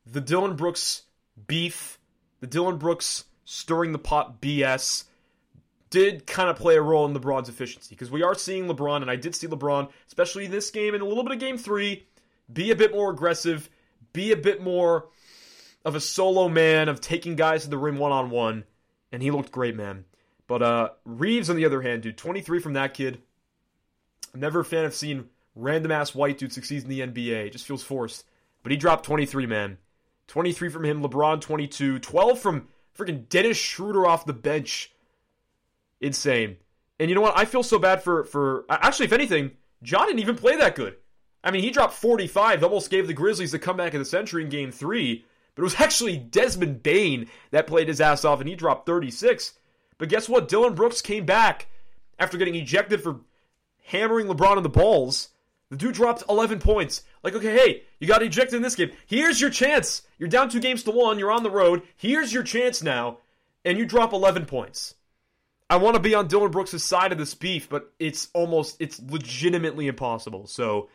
the 0.07 0.21
Dillon 0.21 0.57
Brooks 0.57 1.03
beef, 1.47 1.99
the 2.41 2.47
Dillon 2.47 2.79
Brooks 2.79 3.25
stirring 3.45 3.93
the 3.93 3.99
pot 3.99 4.41
BS 4.41 5.05
did 5.91 6.27
kind 6.27 6.49
of 6.49 6.57
play 6.57 6.77
a 6.77 6.83
role 6.83 7.05
in 7.05 7.15
LeBron's 7.15 7.51
efficiency 7.51 7.95
because 7.95 8.11
we 8.11 8.23
are 8.23 8.35
seeing 8.35 8.67
LeBron, 8.67 9.03
and 9.03 9.11
I 9.11 9.17
did 9.17 9.35
see 9.35 9.47
LeBron, 9.47 9.91
especially 10.07 10.47
this 10.47 10.71
game 10.71 10.95
and 10.95 11.03
a 11.03 11.07
little 11.07 11.23
bit 11.23 11.35
of 11.35 11.39
game 11.39 11.59
three, 11.59 12.07
be 12.53 12.71
a 12.71 12.77
bit 12.77 12.93
more 12.93 13.11
aggressive, 13.11 13.69
be 14.13 14.33
a 14.33 14.37
bit 14.37 14.63
more 14.63 15.09
of 15.85 15.95
a 15.95 16.01
solo 16.01 16.49
man 16.49 16.89
of 16.89 17.01
taking 17.01 17.37
guys 17.37 17.65
to 17.65 17.71
the 17.71 17.79
rim 17.79 17.99
one 17.99 18.13
on 18.13 18.31
one, 18.31 18.65
and 19.11 19.23
he 19.23 19.31
looked 19.31 19.53
great, 19.53 19.77
man. 19.77 20.05
But 20.47 20.63
uh, 20.63 20.89
Reaves, 21.05 21.51
on 21.51 21.57
the 21.57 21.65
other 21.65 21.83
hand, 21.83 22.03
dude, 22.03 22.17
23 22.19 22.61
from 22.61 22.73
that 22.73 22.95
kid. 22.95 23.21
I'm 24.33 24.41
never 24.41 24.61
a 24.61 24.65
fan 24.65 24.85
of 24.85 24.95
seeing 24.95 25.29
random 25.55 25.93
ass 25.93 26.15
white 26.15 26.39
dude 26.39 26.53
succeed 26.53 26.83
in 26.83 26.89
the 26.89 27.01
NBA. 27.01 27.47
It 27.47 27.53
just 27.53 27.67
feels 27.67 27.83
forced. 27.83 28.25
But 28.63 28.73
he 28.73 28.79
dropped 28.79 29.05
23, 29.05 29.47
man. 29.47 29.79
23 30.29 30.69
from 30.71 30.85
him, 30.85 31.03
LeBron 31.03 31.41
22, 31.41 31.99
12 31.99 32.39
from 32.39 32.69
freaking 32.97 33.29
Dennis 33.29 33.57
Schroeder 33.57 34.07
off 34.07 34.27
the 34.27 34.33
bench. 34.33 34.93
Insane. 36.01 36.57
And 36.99 37.09
you 37.09 37.15
know 37.15 37.21
what? 37.21 37.37
I 37.37 37.45
feel 37.45 37.63
so 37.63 37.79
bad 37.79 38.03
for 38.03 38.25
for 38.25 38.65
actually, 38.69 39.07
if 39.07 39.13
anything, 39.13 39.53
John 39.83 40.07
didn't 40.07 40.21
even 40.21 40.37
play 40.37 40.57
that 40.57 40.75
good. 40.75 40.97
I 41.45 41.51
mean, 41.51 41.63
he 41.63 41.71
dropped 41.71 41.95
45, 41.95 42.63
almost 42.63 42.91
gave 42.91 43.09
the 43.09 43.15
Grizzlies 43.15 43.51
the 43.51 43.59
comeback 43.59 43.95
of 43.95 43.99
the 43.99 44.05
century 44.05 44.45
in 44.45 44.49
Game 44.49 44.71
Three. 44.71 45.25
But 45.55 45.63
it 45.63 45.65
was 45.65 45.75
actually 45.81 46.17
Desmond 46.17 46.83
Bane 46.83 47.29
that 47.51 47.67
played 47.67 47.89
his 47.89 48.01
ass 48.01 48.25
off, 48.25 48.41
and 48.41 48.49
he 48.49 48.55
dropped 48.55 48.87
36. 48.87 49.55
But 49.99 50.09
guess 50.09 50.29
what? 50.29 50.49
Dillon 50.49 50.75
Brooks 50.75 51.01
came 51.01 51.25
back 51.27 51.67
after 52.19 52.39
getting 52.39 52.55
ejected 52.55 53.03
for 53.03 53.21
hammering 53.85 54.27
LeBron 54.27 54.57
in 54.57 54.63
the 54.63 54.69
balls. 54.69 55.29
The 55.73 55.79
dude 55.79 55.95
dropped 55.95 56.25
11 56.29 56.59
points. 56.59 57.03
Like, 57.23 57.35
okay, 57.35 57.57
hey, 57.57 57.85
you 57.99 58.07
got 58.07 58.23
ejected 58.23 58.57
in 58.57 58.61
this 58.61 58.75
game. 58.75 58.91
Here's 59.07 59.41
your 59.41 59.49
chance. 59.49 60.03
You're 60.19 60.29
down 60.29 60.51
two 60.51 60.61
games 60.61 60.83
to 60.83 60.91
one. 60.91 61.19
You're 61.19 61.33
on 61.33 61.45
the 61.45 61.51
road. 61.51 61.81
Here's 61.97 62.31
your 62.31 62.43
chance 62.43 62.83
now. 62.83 63.21
And 63.65 63.79
you 63.79 63.87
drop 63.87 64.13
11 64.13 64.45
points. 64.45 64.97
I 65.71 65.77
want 65.77 65.95
to 65.95 66.03
be 66.03 66.15
on 66.15 66.29
Dillon 66.29 66.51
Brooks' 66.51 66.83
side 66.85 67.11
of 67.11 67.17
this 67.17 67.33
beef, 67.35 67.71
but 67.71 67.91
it's 67.99 68.29
almost, 68.35 68.77
it's 68.81 69.01
legitimately 69.01 69.87
impossible. 69.87 70.47
So, 70.47 70.91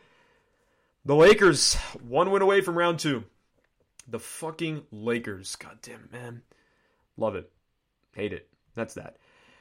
the 1.04 1.16
Lakers, 1.16 1.74
one 2.06 2.30
win 2.30 2.42
away 2.42 2.60
from 2.60 2.78
round 2.78 3.00
two. 3.00 3.24
The 4.06 4.20
fucking 4.20 4.84
Lakers. 4.92 5.56
God 5.56 5.78
damn 5.82 6.08
man. 6.12 6.42
Love 7.16 7.34
it. 7.34 7.50
Hate 8.14 8.32
it. 8.32 8.48
That's 8.76 8.94
that. 8.94 9.16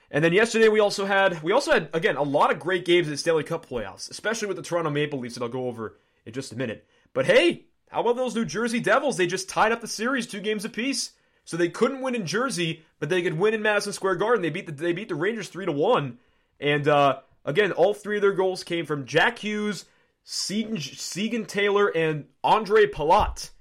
And 0.10 0.24
then 0.24 0.34
yesterday 0.34 0.70
we 0.70 0.80
also 0.80 1.06
had 1.06 1.44
we 1.44 1.52
also 1.52 1.72
had 1.72 1.90
again 1.94 2.16
a 2.16 2.24
lot 2.24 2.52
of 2.52 2.60
great 2.60 2.86
games 2.86 3.08
in 3.08 3.12
the 3.12 3.18
Stanley 3.18 3.44
Cup 3.44 3.66
playoffs, 3.68 4.10
especially 4.10 4.48
with 4.48 4.58
the 4.58 4.64
Toronto 4.64 4.90
Maple 4.90 5.20
Leafs 5.20 5.36
that 5.36 5.44
I'll 5.44 5.50
go 5.50 5.68
over 5.68 5.98
in 6.26 6.34
just 6.34 6.54
a 6.54 6.58
minute. 6.58 6.88
But 7.14 7.26
hey, 7.26 7.66
how 7.90 8.02
about 8.02 8.16
those 8.16 8.36
New 8.36 8.46
Jersey 8.46 8.80
Devils? 8.80 9.18
They 9.18 9.28
just 9.28 9.50
tied 9.50 9.72
up 9.72 9.82
the 9.82 9.88
series 9.88 10.28
two 10.28 10.40
games 10.40 10.66
apiece. 10.66 11.12
So 11.44 11.56
they 11.56 11.70
couldn't 11.70 12.02
win 12.02 12.14
in 12.14 12.26
Jersey, 12.26 12.84
but 13.00 13.08
they 13.08 13.22
could 13.22 13.40
win 13.40 13.54
in 13.54 13.62
Madison 13.62 13.94
Square 13.94 14.16
Garden. 14.16 14.42
They 14.42 14.50
beat 14.50 14.66
the 14.66 14.74
they 14.74 14.92
beat 14.92 15.08
the 15.08 15.16
Rangers 15.16 15.48
three 15.48 15.66
to 15.66 15.72
one. 15.72 16.18
And 16.60 16.88
uh, 16.88 17.20
again, 17.46 17.72
all 17.72 17.94
three 17.94 18.18
of 18.18 18.22
their 18.22 18.34
goals 18.34 18.66
came 18.66 18.86
from 18.86 19.06
Jack 19.06 19.40
Hughes, 19.40 19.86
Siegenthaler, 20.26 21.90
and 21.96 22.26
Andre 22.44 22.86
Palat. 22.86 23.52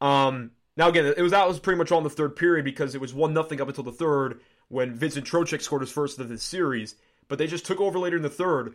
Um, 0.00 0.50
now 0.76 0.88
again, 0.88 1.06
it 1.06 1.22
was 1.22 1.32
that 1.32 1.48
was 1.48 1.58
pretty 1.58 1.78
much 1.78 1.90
all 1.90 1.98
in 1.98 2.04
the 2.04 2.10
third 2.10 2.36
period 2.36 2.66
because 2.66 2.94
it 2.94 3.00
was 3.00 3.14
one 3.14 3.32
nothing 3.32 3.60
up 3.62 3.68
until 3.68 3.84
the 3.84 3.92
third 3.92 4.40
when 4.72 4.94
Vincent 4.94 5.26
Trocheck 5.26 5.60
scored 5.60 5.82
his 5.82 5.92
first 5.92 6.18
of 6.18 6.30
the 6.30 6.38
series. 6.38 6.96
But 7.28 7.38
they 7.38 7.46
just 7.46 7.66
took 7.66 7.78
over 7.78 7.98
later 7.98 8.16
in 8.16 8.22
the 8.22 8.30
third, 8.30 8.74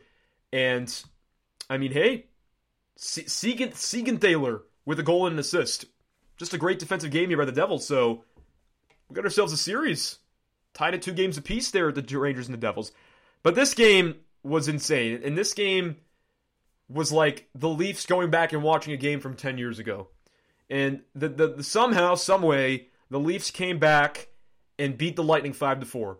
and 0.53 1.03
I 1.69 1.77
mean, 1.77 1.91
hey, 1.91 2.27
Seguin 2.95 3.71
Siegenthaler 3.71 4.61
with 4.85 4.99
a 4.99 5.03
goal 5.03 5.25
and 5.25 5.33
an 5.33 5.39
assist. 5.39 5.85
Just 6.37 6.53
a 6.53 6.57
great 6.57 6.79
defensive 6.79 7.09
game 7.09 7.29
here 7.29 7.37
by 7.37 7.45
the 7.45 7.51
Devils. 7.51 7.85
So 7.85 8.23
we 9.09 9.15
got 9.15 9.25
ourselves 9.25 9.53
a 9.53 9.57
series 9.57 10.19
tied 10.73 10.93
at 10.93 11.01
two 11.01 11.13
games 11.13 11.37
apiece 11.37 11.71
there 11.71 11.89
at 11.89 11.95
the 11.95 12.17
Rangers 12.17 12.47
and 12.47 12.53
the 12.53 12.59
Devils. 12.59 12.91
But 13.41 13.55
this 13.55 13.73
game 13.73 14.15
was 14.43 14.67
insane, 14.67 15.21
and 15.23 15.35
this 15.35 15.53
game 15.53 15.97
was 16.87 17.11
like 17.11 17.49
the 17.55 17.69
Leafs 17.69 18.05
going 18.05 18.29
back 18.29 18.53
and 18.53 18.61
watching 18.61 18.93
a 18.93 18.97
game 18.97 19.19
from 19.19 19.35
ten 19.35 19.57
years 19.57 19.79
ago. 19.79 20.09
And 20.69 21.01
the, 21.15 21.29
the, 21.29 21.47
the 21.47 21.63
somehow, 21.63 22.15
some 22.15 22.43
way, 22.43 22.89
the 23.09 23.19
Leafs 23.19 23.49
came 23.49 23.79
back 23.79 24.27
and 24.79 24.97
beat 24.97 25.15
the 25.15 25.23
Lightning 25.23 25.53
5 25.53 25.81
to 25.81 25.85
4. 25.85 26.19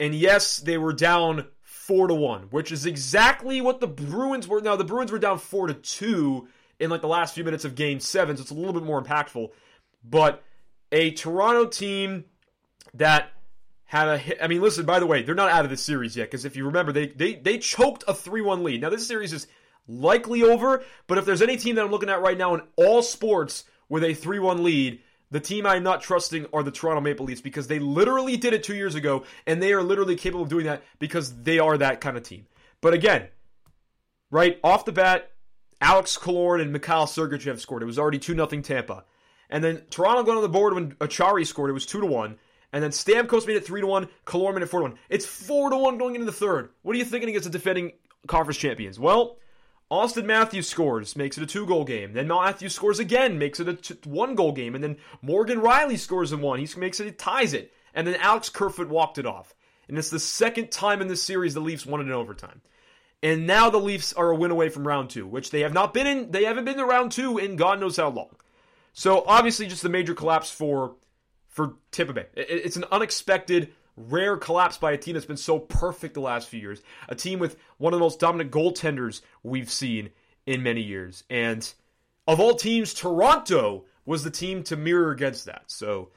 And 0.00 0.14
yes, 0.14 0.58
they 0.58 0.78
were 0.78 0.92
down 0.92 1.46
four 1.62 2.06
to 2.06 2.14
one, 2.14 2.42
which 2.50 2.70
is 2.70 2.86
exactly 2.86 3.60
what 3.60 3.80
the 3.80 3.86
Bruins 3.86 4.46
were. 4.46 4.60
Now 4.60 4.76
the 4.76 4.84
Bruins 4.84 5.10
were 5.10 5.18
down 5.18 5.38
four 5.38 5.66
to 5.66 5.74
two 5.74 6.46
in 6.78 6.90
like 6.90 7.00
the 7.00 7.08
last 7.08 7.34
few 7.34 7.44
minutes 7.44 7.64
of 7.64 7.74
Game 7.74 7.98
Seven, 7.98 8.36
so 8.36 8.42
it's 8.42 8.50
a 8.50 8.54
little 8.54 8.72
bit 8.72 8.82
more 8.82 9.02
impactful. 9.02 9.48
But 10.04 10.44
a 10.92 11.10
Toronto 11.12 11.66
team 11.66 12.26
that 12.94 13.30
had 13.84 14.08
a 14.08 14.18
hit. 14.18 14.38
I 14.40 14.48
mean, 14.48 14.60
listen. 14.60 14.84
By 14.84 15.00
the 15.00 15.06
way, 15.06 15.22
they're 15.22 15.34
not 15.34 15.50
out 15.50 15.64
of 15.64 15.70
the 15.70 15.76
series 15.76 16.16
yet 16.16 16.30
because 16.30 16.44
if 16.44 16.56
you 16.56 16.66
remember, 16.66 16.92
they 16.92 17.06
they 17.06 17.34
they 17.34 17.58
choked 17.58 18.04
a 18.06 18.14
three 18.14 18.42
one 18.42 18.62
lead. 18.62 18.82
Now 18.82 18.90
this 18.90 19.08
series 19.08 19.32
is 19.32 19.46
likely 19.86 20.42
over, 20.42 20.84
but 21.06 21.16
if 21.16 21.24
there's 21.24 21.42
any 21.42 21.56
team 21.56 21.76
that 21.76 21.84
I'm 21.84 21.90
looking 21.90 22.10
at 22.10 22.20
right 22.20 22.36
now 22.36 22.54
in 22.54 22.60
all 22.76 23.02
sports 23.02 23.64
with 23.88 24.04
a 24.04 24.12
three 24.12 24.38
one 24.38 24.62
lead, 24.62 25.00
the 25.30 25.40
team 25.40 25.66
I'm 25.66 25.82
not 25.82 26.00
trusting 26.00 26.46
are 26.52 26.62
the 26.62 26.70
Toronto 26.70 27.00
Maple 27.00 27.26
Leafs 27.26 27.40
because 27.40 27.66
they 27.66 27.78
literally 27.78 28.36
did 28.36 28.54
it 28.54 28.62
two 28.62 28.74
years 28.74 28.94
ago, 28.94 29.24
and 29.46 29.62
they 29.62 29.72
are 29.72 29.82
literally 29.82 30.16
capable 30.16 30.42
of 30.42 30.48
doing 30.48 30.66
that 30.66 30.82
because 30.98 31.42
they 31.42 31.58
are 31.58 31.76
that 31.78 32.00
kind 32.00 32.16
of 32.16 32.22
team. 32.22 32.46
But 32.80 32.94
again, 32.94 33.28
right 34.30 34.58
off 34.64 34.84
the 34.84 34.92
bat, 34.92 35.30
Alex 35.80 36.16
Killorn 36.16 36.60
and 36.60 36.72
Mikhail 36.72 37.06
Sergachev 37.06 37.60
scored. 37.60 37.82
It 37.82 37.86
was 37.86 37.98
already 37.98 38.18
2 38.18 38.34
0 38.34 38.46
Tampa. 38.46 39.04
And 39.50 39.64
then 39.64 39.82
Toronto 39.90 40.22
got 40.24 40.36
on 40.36 40.42
the 40.42 40.48
board 40.48 40.74
when 40.74 40.92
Acciari 40.96 41.46
scored. 41.46 41.70
It 41.70 41.74
was 41.74 41.86
2 41.86 42.00
to 42.00 42.06
1. 42.06 42.36
And 42.72 42.84
then 42.84 42.90
Stamkos 42.90 43.46
made 43.46 43.56
it 43.56 43.64
3 43.64 43.80
to 43.80 43.86
1. 43.86 44.08
Killorn 44.26 44.54
made 44.54 44.62
it 44.62 44.66
4 44.66 44.80
to 44.80 44.84
1. 44.90 44.98
It's 45.08 45.24
4 45.24 45.70
to 45.70 45.76
1 45.76 45.98
going 45.98 46.14
into 46.14 46.26
the 46.26 46.32
third. 46.32 46.70
What 46.82 46.94
are 46.94 46.98
you 46.98 47.04
thinking 47.04 47.30
against 47.30 47.50
the 47.50 47.58
defending 47.58 47.92
conference 48.26 48.58
champions? 48.58 48.98
Well, 48.98 49.38
Auston 49.90 50.26
Matthews 50.26 50.68
scores, 50.68 51.16
makes 51.16 51.38
it 51.38 51.44
a 51.44 51.46
two 51.46 51.66
goal 51.66 51.84
game. 51.84 52.12
Then 52.12 52.28
Matthews 52.28 52.74
scores 52.74 52.98
again, 52.98 53.38
makes 53.38 53.58
it 53.58 53.68
a 53.68 54.08
one 54.08 54.34
goal 54.34 54.52
game. 54.52 54.74
And 54.74 54.84
then 54.84 54.98
Morgan 55.22 55.60
Rielly 55.60 55.98
scores 55.98 56.32
in 56.32 56.40
one. 56.40 56.58
He 56.58 56.68
makes 56.78 57.00
it, 57.00 57.06
he 57.06 57.12
ties 57.12 57.54
it. 57.54 57.72
And 57.94 58.06
then 58.06 58.16
Alex 58.16 58.50
Kerfoot 58.50 58.88
walked 58.88 59.18
it 59.18 59.26
off. 59.26 59.54
And 59.88 59.96
it's 59.96 60.10
the 60.10 60.20
second 60.20 60.70
time 60.70 61.00
in 61.00 61.08
this 61.08 61.22
series 61.22 61.54
the 61.54 61.60
Leafs 61.60 61.86
won 61.86 62.00
it 62.00 62.04
in 62.04 62.12
overtime. 62.12 62.60
And 63.22 63.46
now 63.46 63.70
the 63.70 63.78
Leafs 63.78 64.12
are 64.12 64.30
a 64.30 64.36
win 64.36 64.50
away 64.50 64.68
from 64.68 64.86
round 64.86 65.10
two, 65.10 65.26
which 65.26 65.50
they 65.50 65.60
have 65.60 65.72
not 65.72 65.94
been 65.94 66.06
in. 66.06 66.30
They 66.30 66.44
haven't 66.44 66.66
been 66.66 66.76
to 66.76 66.84
round 66.84 67.12
two 67.12 67.38
in 67.38 67.56
God 67.56 67.80
knows 67.80 67.96
how 67.96 68.10
long. 68.10 68.36
So 68.92 69.24
obviously, 69.26 69.66
just 69.66 69.84
a 69.84 69.88
major 69.88 70.14
collapse 70.14 70.50
for 70.50 70.96
for 71.48 71.74
Tampa 71.90 72.12
Bay. 72.12 72.26
It's 72.34 72.76
an 72.76 72.84
unexpected, 72.92 73.72
rare 74.08 74.36
collapse 74.36 74.78
by 74.78 74.92
a 74.92 74.98
team 74.98 75.14
that's 75.14 75.26
been 75.26 75.36
so 75.36 75.58
perfect 75.58 76.14
the 76.14 76.20
last 76.20 76.48
few 76.48 76.60
years. 76.60 76.82
A 77.08 77.14
team 77.14 77.38
with 77.38 77.56
one 77.78 77.92
of 77.92 77.98
the 77.98 78.04
most 78.04 78.20
dominant 78.20 78.50
goaltenders 78.50 79.20
we've 79.42 79.70
seen 79.70 80.10
in 80.46 80.62
many 80.62 80.82
years. 80.82 81.24
And 81.28 81.70
of 82.26 82.40
all 82.40 82.54
teams, 82.54 82.94
Toronto 82.94 83.84
was 84.06 84.24
the 84.24 84.30
team 84.30 84.62
to 84.64 84.76
mirror 84.76 85.10
against 85.10 85.44
that. 85.46 85.64
So, 85.66 86.10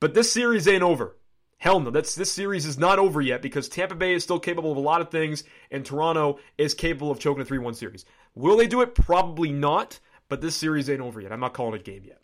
but 0.00 0.14
this 0.14 0.32
series 0.32 0.66
ain't 0.66 0.82
over. 0.82 1.16
Hell 1.58 1.78
no, 1.78 1.90
that's 1.90 2.14
this 2.14 2.32
series 2.32 2.66
is 2.66 2.78
not 2.78 2.98
over 2.98 3.20
yet 3.20 3.42
because 3.42 3.68
Tampa 3.68 3.94
Bay 3.94 4.14
is 4.14 4.24
still 4.24 4.40
capable 4.40 4.72
of 4.72 4.78
a 4.78 4.80
lot 4.80 5.00
of 5.00 5.10
things, 5.10 5.44
and 5.70 5.84
Toronto 5.84 6.40
is 6.58 6.74
capable 6.74 7.10
of 7.10 7.20
choking 7.20 7.42
a 7.42 7.44
3-1 7.44 7.76
series. 7.76 8.04
Will 8.34 8.56
they 8.56 8.66
do 8.66 8.80
it? 8.80 8.94
Probably 8.94 9.52
not, 9.52 10.00
but 10.28 10.40
this 10.40 10.56
series 10.56 10.88
ain't 10.90 11.00
over 11.00 11.20
yet. 11.20 11.30
I'm 11.32 11.40
not 11.40 11.54
calling 11.54 11.78
it 11.78 11.84
game 11.84 12.02
yet. 12.04 12.21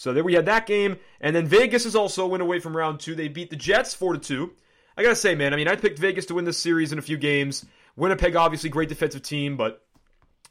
So 0.00 0.14
there 0.14 0.24
we 0.24 0.32
had 0.32 0.46
that 0.46 0.64
game, 0.64 0.96
and 1.20 1.36
then 1.36 1.46
Vegas 1.46 1.84
is 1.84 1.94
also 1.94 2.26
went 2.26 2.42
away 2.42 2.58
from 2.58 2.74
round 2.74 3.00
two. 3.00 3.14
They 3.14 3.28
beat 3.28 3.50
the 3.50 3.56
Jets 3.56 3.92
four 3.92 4.14
to 4.14 4.18
two. 4.18 4.54
I 4.96 5.02
gotta 5.02 5.14
say, 5.14 5.34
man, 5.34 5.52
I 5.52 5.58
mean, 5.58 5.68
I 5.68 5.76
picked 5.76 5.98
Vegas 5.98 6.24
to 6.26 6.34
win 6.34 6.46
this 6.46 6.56
series 6.56 6.90
in 6.90 6.98
a 6.98 7.02
few 7.02 7.18
games. 7.18 7.66
Winnipeg, 7.96 8.34
obviously, 8.34 8.70
great 8.70 8.88
defensive 8.88 9.20
team, 9.20 9.58
but 9.58 9.84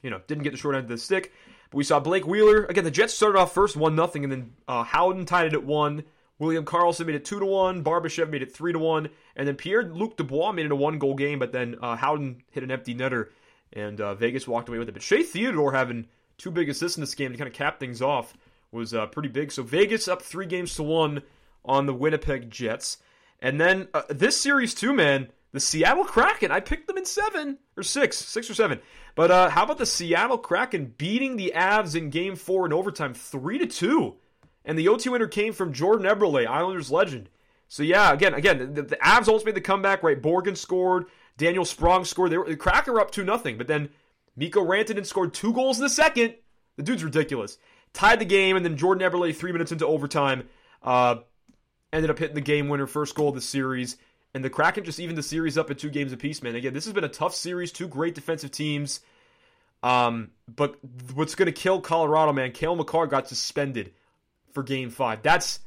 you 0.03 0.11
know, 0.11 0.21
didn't 0.27 0.43
get 0.43 0.51
the 0.51 0.57
short 0.59 0.75
end 0.75 0.83
of 0.83 0.89
the 0.89 0.99
stick. 0.99 1.33
But 1.71 1.77
we 1.77 1.83
saw 1.83 1.99
Blake 1.99 2.27
Wheeler 2.27 2.65
again. 2.65 2.83
The 2.83 2.91
Jets 2.91 3.15
started 3.15 3.39
off 3.39 3.51
first 3.51 3.75
one 3.75 3.95
nothing, 3.95 4.23
and 4.23 4.31
then 4.31 4.53
uh, 4.67 4.83
Howden 4.83 5.25
tied 5.25 5.47
it 5.47 5.53
at 5.53 5.63
one. 5.63 6.03
William 6.37 6.63
Karlsson 6.63 7.07
made 7.07 7.15
it 7.15 7.25
two 7.25 7.39
to 7.39 7.45
one. 7.47 7.83
Barbashev 7.83 8.29
made 8.29 8.43
it 8.43 8.53
three 8.53 8.71
to 8.71 8.77
one, 8.77 9.09
and 9.35 9.47
then 9.47 9.55
Pierre 9.55 9.81
Luc 9.81 10.15
Dubois 10.15 10.51
made 10.51 10.67
it 10.67 10.71
a 10.71 10.75
one 10.75 10.99
goal 10.99 11.15
game. 11.15 11.39
But 11.39 11.53
then 11.53 11.75
uh, 11.81 11.95
Howden 11.95 12.43
hit 12.51 12.61
an 12.61 12.69
empty 12.69 12.93
netter, 12.93 13.29
and 13.73 13.99
uh, 13.99 14.13
Vegas 14.13 14.47
walked 14.47 14.69
away 14.69 14.77
with 14.77 14.89
it. 14.89 14.91
But 14.91 15.01
Shea 15.01 15.23
Theodore 15.23 15.71
having 15.71 16.05
two 16.37 16.51
big 16.51 16.69
assists 16.69 16.99
in 16.99 17.01
this 17.01 17.15
game 17.15 17.31
to 17.31 17.37
kind 17.39 17.47
of 17.47 17.55
cap 17.55 17.79
things 17.79 17.99
off 17.99 18.35
was 18.71 18.93
uh, 18.93 19.07
pretty 19.07 19.29
big. 19.29 19.51
So 19.51 19.63
Vegas 19.63 20.07
up 20.07 20.21
three 20.21 20.45
games 20.45 20.75
to 20.75 20.83
one 20.83 21.23
on 21.65 21.85
the 21.85 21.93
Winnipeg 21.93 22.49
Jets, 22.49 22.97
and 23.41 23.59
then 23.59 23.87
uh, 23.93 24.03
this 24.09 24.39
series 24.39 24.73
too, 24.73 24.93
man. 24.93 25.29
The 25.51 25.59
Seattle 25.59 26.05
Kraken. 26.05 26.51
I 26.51 26.59
picked 26.59 26.87
them 26.87 26.97
in 26.97 27.05
seven 27.05 27.57
or 27.75 27.81
six, 27.81 28.17
six 28.17 28.49
or 28.49 28.53
seven. 28.53 28.79
But 29.15 29.31
uh, 29.31 29.49
how 29.49 29.63
about 29.63 29.79
the 29.79 29.85
Seattle 29.85 30.37
Kraken 30.37 30.93
beating 30.97 31.35
the 31.35 31.53
Avs 31.55 31.95
in 31.95 32.11
Game 32.11 32.35
Four 32.35 32.67
in 32.67 32.73
overtime, 32.73 33.15
three 33.15 33.57
to 33.57 33.65
two? 33.65 34.15
And 34.63 34.77
the 34.77 34.87
OT 34.87 35.09
winner 35.09 35.27
came 35.27 35.53
from 35.53 35.73
Jordan 35.73 36.05
Eberle, 36.05 36.45
Islanders 36.45 36.91
legend. 36.91 37.29
So 37.67 37.81
yeah, 37.81 38.13
again, 38.13 38.33
again, 38.35 38.73
the, 38.75 38.83
the 38.83 38.95
Avs 38.97 39.27
almost 39.27 39.45
made 39.45 39.55
the 39.55 39.61
comeback. 39.61 40.03
Right, 40.03 40.21
Borgen 40.21 40.55
scored, 40.55 41.05
Daniel 41.37 41.65
Sprong 41.65 42.05
scored. 42.05 42.31
They 42.31 42.37
were 42.37 42.47
the 42.47 42.55
Kraken 42.55 42.93
were 42.93 43.01
up 43.01 43.11
two 43.11 43.23
nothing, 43.23 43.57
but 43.57 43.67
then 43.67 43.89
Mikko 44.35 44.63
Rantanen 44.63 45.05
scored 45.05 45.33
two 45.33 45.53
goals 45.53 45.79
in 45.79 45.83
the 45.83 45.89
second. 45.89 46.35
The 46.77 46.83
dude's 46.83 47.03
ridiculous. 47.03 47.57
Tied 47.93 48.19
the 48.19 48.25
game, 48.25 48.55
and 48.55 48.63
then 48.63 48.77
Jordan 48.77 49.09
Eberle, 49.09 49.35
three 49.35 49.51
minutes 49.51 49.71
into 49.71 49.87
overtime, 49.87 50.47
uh, 50.83 51.17
ended 51.91 52.09
up 52.09 52.19
hitting 52.19 52.35
the 52.35 52.41
game 52.41 52.69
winner, 52.69 52.87
first 52.87 53.15
goal 53.15 53.29
of 53.29 53.35
the 53.35 53.41
series. 53.41 53.97
And 54.33 54.45
the 54.45 54.49
Kraken 54.49 54.83
just 54.83 54.99
evened 54.99 55.17
the 55.17 55.23
series 55.23 55.57
up 55.57 55.71
at 55.71 55.79
two 55.79 55.89
games 55.89 56.13
apiece, 56.13 56.43
man. 56.43 56.55
Again, 56.55 56.73
this 56.73 56.85
has 56.85 56.93
been 56.93 57.03
a 57.03 57.09
tough 57.09 57.33
series, 57.33 57.71
two 57.71 57.87
great 57.87 58.13
defensive 58.13 58.51
teams. 58.51 58.99
Um, 59.81 60.31
but 60.53 60.77
what's 61.13 61.35
going 61.35 61.47
to 61.47 61.51
kill 61.51 61.81
Colorado, 61.81 62.33
man? 62.33 62.51
Cale 62.51 62.75
Makar 62.75 63.07
got 63.07 63.27
suspended 63.27 63.93
for 64.53 64.61
game 64.61 64.89
five. 64.89 65.23
That's 65.23 65.59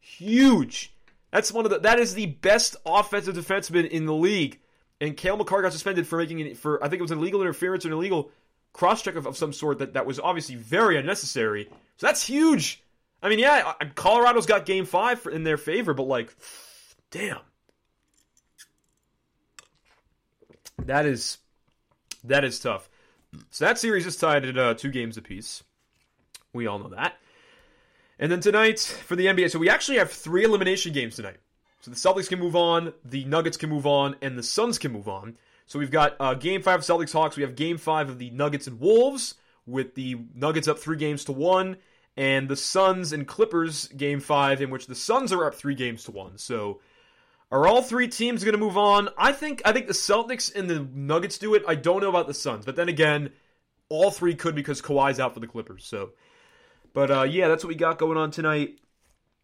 huge. 0.00 0.92
That's 1.32 1.52
one 1.52 1.64
of 1.64 1.70
the 1.70 1.80
that 1.80 1.98
is 1.98 2.14
the 2.14 2.26
best 2.26 2.76
offensive 2.86 3.36
defenseman 3.36 3.88
in 3.88 4.06
the 4.06 4.14
league. 4.14 4.60
And 5.00 5.16
Cale 5.16 5.36
Makar 5.36 5.62
got 5.62 5.72
suspended 5.72 6.06
for 6.06 6.18
making 6.18 6.40
it 6.40 6.56
for 6.56 6.82
I 6.82 6.88
think 6.88 7.00
it 7.00 7.02
was 7.02 7.10
an 7.10 7.18
illegal 7.18 7.40
interference 7.40 7.84
or 7.84 7.88
an 7.88 7.94
illegal 7.94 8.30
cross 8.78 9.02
check 9.02 9.16
of, 9.16 9.26
of 9.26 9.36
some 9.36 9.52
sort 9.52 9.78
that, 9.78 9.94
that 9.94 10.06
was 10.06 10.20
obviously 10.20 10.54
very 10.54 10.96
unnecessary. 10.96 11.68
So 11.96 12.06
that's 12.06 12.24
huge. 12.24 12.80
I 13.20 13.28
mean, 13.28 13.40
yeah, 13.40 13.72
Colorado's 13.96 14.46
got 14.46 14.66
game 14.66 14.84
five 14.84 15.26
in 15.26 15.42
their 15.42 15.56
favor, 15.56 15.94
but 15.94 16.04
like, 16.04 16.32
damn. 17.10 17.40
That 20.78 21.06
is 21.06 21.38
that 22.22 22.44
is 22.44 22.60
tough. 22.60 22.88
So 23.50 23.64
that 23.64 23.80
series 23.80 24.06
is 24.06 24.16
tied 24.16 24.44
at 24.44 24.56
uh, 24.56 24.74
two 24.74 24.92
games 24.92 25.16
apiece. 25.16 25.64
We 26.52 26.68
all 26.68 26.78
know 26.78 26.90
that. 26.90 27.16
And 28.20 28.30
then 28.30 28.40
tonight 28.40 28.78
for 28.78 29.16
the 29.16 29.26
NBA, 29.26 29.50
so 29.50 29.58
we 29.58 29.68
actually 29.68 29.98
have 29.98 30.12
three 30.12 30.44
elimination 30.44 30.92
games 30.92 31.16
tonight. 31.16 31.38
So 31.80 31.90
the 31.90 31.96
Celtics 31.96 32.28
can 32.28 32.38
move 32.38 32.54
on, 32.54 32.92
the 33.04 33.24
Nuggets 33.24 33.56
can 33.56 33.70
move 33.70 33.86
on, 33.86 34.14
and 34.22 34.38
the 34.38 34.42
Suns 34.42 34.78
can 34.78 34.92
move 34.92 35.08
on. 35.08 35.36
So 35.68 35.78
we've 35.78 35.90
got 35.90 36.16
uh, 36.18 36.32
Game 36.34 36.62
Five 36.62 36.80
of 36.80 36.84
Celtics 36.84 37.12
Hawks. 37.12 37.36
We 37.36 37.42
have 37.42 37.54
Game 37.54 37.76
Five 37.76 38.08
of 38.08 38.18
the 38.18 38.30
Nuggets 38.30 38.66
and 38.66 38.80
Wolves, 38.80 39.34
with 39.66 39.94
the 39.94 40.16
Nuggets 40.34 40.66
up 40.66 40.78
three 40.78 40.96
games 40.96 41.26
to 41.26 41.32
one, 41.32 41.76
and 42.16 42.48
the 42.48 42.56
Suns 42.56 43.12
and 43.12 43.28
Clippers 43.28 43.86
Game 43.88 44.18
Five, 44.18 44.62
in 44.62 44.70
which 44.70 44.86
the 44.86 44.94
Suns 44.94 45.30
are 45.30 45.44
up 45.46 45.54
three 45.54 45.74
games 45.74 46.04
to 46.04 46.10
one. 46.10 46.38
So 46.38 46.80
are 47.52 47.66
all 47.66 47.82
three 47.82 48.08
teams 48.08 48.44
going 48.44 48.54
to 48.54 48.58
move 48.58 48.78
on? 48.78 49.10
I 49.18 49.32
think 49.32 49.60
I 49.66 49.72
think 49.72 49.88
the 49.88 49.92
Celtics 49.92 50.54
and 50.56 50.70
the 50.70 50.88
Nuggets 50.94 51.36
do 51.36 51.54
it. 51.54 51.62
I 51.68 51.74
don't 51.74 52.00
know 52.00 52.08
about 52.08 52.28
the 52.28 52.34
Suns, 52.34 52.64
but 52.64 52.76
then 52.76 52.88
again, 52.88 53.30
all 53.90 54.10
three 54.10 54.34
could 54.34 54.54
because 54.54 54.80
Kawhi's 54.80 55.20
out 55.20 55.34
for 55.34 55.40
the 55.40 55.46
Clippers. 55.46 55.84
So, 55.84 56.12
but 56.94 57.10
uh, 57.10 57.22
yeah, 57.24 57.46
that's 57.48 57.62
what 57.62 57.68
we 57.68 57.74
got 57.74 57.98
going 57.98 58.16
on 58.16 58.30
tonight 58.30 58.78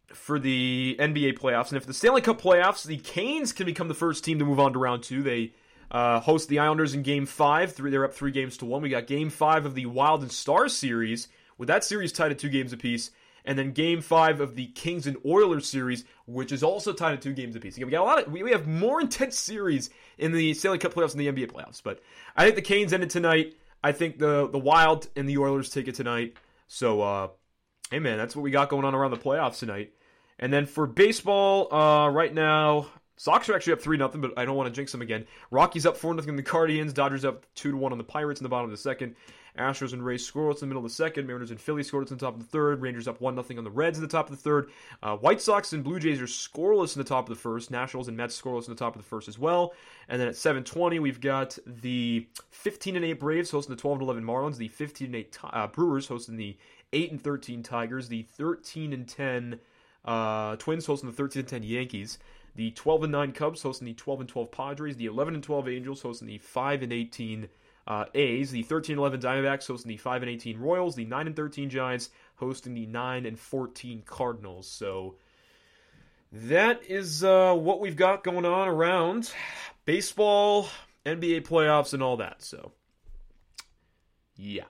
for 0.07 0.39
the 0.39 0.95
NBA 0.99 1.37
playoffs. 1.37 1.67
And 1.67 1.77
if 1.77 1.85
the 1.85 1.93
Stanley 1.93 2.21
Cup 2.21 2.41
playoffs, 2.41 2.83
the 2.83 2.97
Canes 2.97 3.53
can 3.53 3.67
become 3.67 3.89
the 3.89 3.93
first 3.93 4.23
team 4.23 4.39
to 4.39 4.45
move 4.45 4.59
on 4.59 4.73
to 4.73 4.79
round 4.79 5.03
two. 5.03 5.21
They 5.21 5.53
uh, 5.95 6.19
host 6.19 6.49
the 6.49 6.59
Islanders 6.59 6.93
in 6.93 7.03
Game 7.03 7.25
Five. 7.25 7.73
Three, 7.73 7.89
they're 7.89 8.05
up 8.05 8.13
three 8.13 8.31
games 8.31 8.57
to 8.57 8.65
one. 8.65 8.81
We 8.81 8.89
got 8.89 9.07
Game 9.07 9.29
Five 9.29 9.65
of 9.65 9.75
the 9.75 9.85
Wild 9.85 10.21
and 10.21 10.31
Stars 10.31 10.75
series, 10.75 11.27
with 11.57 11.67
that 11.67 11.83
series 11.83 12.11
tied 12.11 12.31
at 12.31 12.39
two 12.39 12.49
games 12.49 12.73
apiece 12.73 13.11
and 13.45 13.57
then 13.57 13.71
Game 13.71 14.01
Five 14.01 14.41
of 14.41 14.55
the 14.55 14.67
Kings 14.67 15.07
and 15.07 15.17
Oilers 15.25 15.67
series, 15.67 16.03
which 16.25 16.51
is 16.51 16.63
also 16.63 16.91
tied 16.91 17.13
at 17.13 17.21
two 17.21 17.33
games 17.33 17.55
apiece. 17.55 17.77
Again, 17.77 17.87
we 17.87 17.91
got 17.91 18.01
a 18.01 18.03
lot 18.03 18.27
of 18.27 18.31
we, 18.31 18.43
we 18.43 18.51
have 18.51 18.67
more 18.67 18.99
intense 19.01 19.39
series 19.39 19.89
in 20.17 20.31
the 20.31 20.53
Stanley 20.53 20.79
Cup 20.79 20.93
playoffs 20.93 21.15
and 21.15 21.21
the 21.21 21.31
NBA 21.31 21.51
playoffs. 21.51 21.81
But 21.81 22.01
I 22.35 22.43
think 22.43 22.55
the 22.55 22.61
Canes 22.61 22.91
ended 22.91 23.09
tonight. 23.09 23.55
I 23.83 23.91
think 23.91 24.17
the 24.17 24.49
the 24.49 24.59
Wild 24.59 25.07
and 25.15 25.29
the 25.29 25.37
Oilers 25.37 25.69
take 25.69 25.87
it 25.87 25.95
tonight. 25.95 26.35
So, 26.67 27.01
uh, 27.01 27.27
hey 27.91 27.99
man, 27.99 28.17
that's 28.17 28.35
what 28.35 28.41
we 28.41 28.51
got 28.51 28.69
going 28.69 28.85
on 28.85 28.95
around 28.95 29.11
the 29.11 29.17
playoffs 29.17 29.59
tonight. 29.59 29.93
And 30.39 30.51
then 30.51 30.65
for 30.65 30.85
baseball, 30.85 31.73
uh, 31.73 32.09
right 32.09 32.33
now, 32.33 32.87
Sox 33.17 33.47
are 33.49 33.55
actually 33.55 33.73
up 33.73 33.81
three 33.81 33.97
nothing, 33.97 34.21
but 34.21 34.33
I 34.37 34.45
don't 34.45 34.57
want 34.57 34.67
to 34.67 34.75
jinx 34.75 34.91
them 34.91 35.01
again. 35.01 35.25
Rockies 35.51 35.85
up 35.85 35.95
four 35.97 36.13
nothing 36.13 36.31
on 36.31 36.35
the 36.35 36.41
Guardians. 36.41 36.93
Dodgers 36.93 37.23
up 37.23 37.45
two 37.55 37.71
to 37.71 37.77
one 37.77 37.91
on 37.91 37.97
the 37.97 38.03
Pirates 38.03 38.39
in 38.39 38.43
the 38.43 38.49
bottom 38.49 38.65
of 38.65 38.71
the 38.71 38.77
second. 38.77 39.15
Astros 39.57 39.93
and 39.93 40.03
Rays 40.03 40.29
scoreless 40.29 40.55
in 40.55 40.59
the 40.61 40.67
middle 40.67 40.83
of 40.83 40.89
the 40.89 40.95
second. 40.95 41.27
Mariners 41.27 41.51
and 41.51 41.59
Phillies 41.59 41.89
scoreless 41.89 42.11
in 42.11 42.17
the 42.17 42.25
top 42.25 42.33
of 42.33 42.41
the 42.41 42.47
third. 42.47 42.81
Rangers 42.81 43.07
up 43.07 43.21
1 43.21 43.41
0 43.41 43.57
on 43.57 43.63
the 43.63 43.71
Reds 43.71 43.97
in 43.97 44.01
the 44.01 44.09
top 44.09 44.29
of 44.29 44.35
the 44.35 44.41
third. 44.41 44.69
Uh, 45.01 45.15
White 45.15 45.41
Sox 45.41 45.71
and 45.71 45.83
Blue 45.83 45.99
Jays 45.99 46.21
are 46.21 46.25
scoreless 46.25 46.95
in 46.95 47.01
the 47.01 47.07
top 47.07 47.29
of 47.29 47.35
the 47.35 47.41
first. 47.41 47.71
Nationals 47.71 48.07
and 48.07 48.17
Mets 48.17 48.39
scoreless 48.39 48.67
in 48.67 48.73
the 48.73 48.79
top 48.79 48.95
of 48.95 49.01
the 49.01 49.07
first 49.07 49.27
as 49.27 49.39
well. 49.39 49.73
And 50.09 50.19
then 50.19 50.27
at 50.27 50.35
7:20 50.35 50.99
we've 50.99 51.21
got 51.21 51.57
the 51.65 52.27
15 52.51 52.97
and 52.97 53.05
8 53.05 53.19
Braves 53.19 53.51
hosting 53.51 53.75
the 53.75 53.81
12 53.81 53.99
and 53.99 54.03
11 54.03 54.23
Marlins. 54.25 54.57
The 54.57 54.67
15 54.67 55.07
and 55.07 55.15
8 55.15 55.37
uh, 55.43 55.67
Brewers 55.67 56.07
hosting 56.07 56.35
the 56.35 56.57
8 56.91 57.11
and 57.11 57.21
13 57.21 57.63
Tigers. 57.63 58.09
The 58.09 58.23
13 58.23 58.91
and 58.91 59.07
10 59.07 59.59
uh, 60.03 60.55
Twins 60.57 60.85
hosting 60.85 61.09
the 61.09 61.15
13 61.15 61.41
and 61.41 61.49
10 61.49 61.63
Yankees. 61.63 62.19
The 62.55 62.71
12 62.71 63.03
and 63.03 63.11
9 63.11 63.31
Cubs 63.33 63.61
hosting 63.61 63.85
the 63.85 63.93
12 63.93 64.21
and 64.21 64.29
12 64.29 64.51
Padres. 64.51 64.95
The 64.95 65.07
11 65.07 65.35
and 65.35 65.43
12 65.43 65.67
Angels 65.67 66.01
hosting 66.01 66.27
the 66.27 66.37
5 66.37 66.83
and 66.83 66.93
18 66.93 67.49
uh, 67.87 68.05
A's. 68.13 68.51
The 68.51 68.63
13 68.63 68.93
and 68.93 68.99
11 68.99 69.19
Diamondbacks 69.19 69.67
hosting 69.67 69.89
the 69.89 69.97
5 69.97 70.23
and 70.23 70.31
18 70.31 70.59
Royals. 70.59 70.95
The 70.95 71.05
9 71.05 71.27
and 71.27 71.35
13 71.35 71.69
Giants 71.69 72.09
hosting 72.35 72.73
the 72.73 72.85
9 72.85 73.25
and 73.25 73.37
14 73.37 74.03
Cardinals. 74.05 74.67
So 74.67 75.15
that 76.31 76.81
is 76.87 77.23
uh, 77.23 77.53
what 77.53 77.79
we've 77.79 77.95
got 77.95 78.23
going 78.23 78.45
on 78.45 78.67
around 78.67 79.31
baseball, 79.85 80.67
NBA 81.05 81.41
playoffs, 81.47 81.93
and 81.93 82.01
all 82.01 82.17
that. 82.17 82.41
So, 82.41 82.71
yeah. 84.35 84.63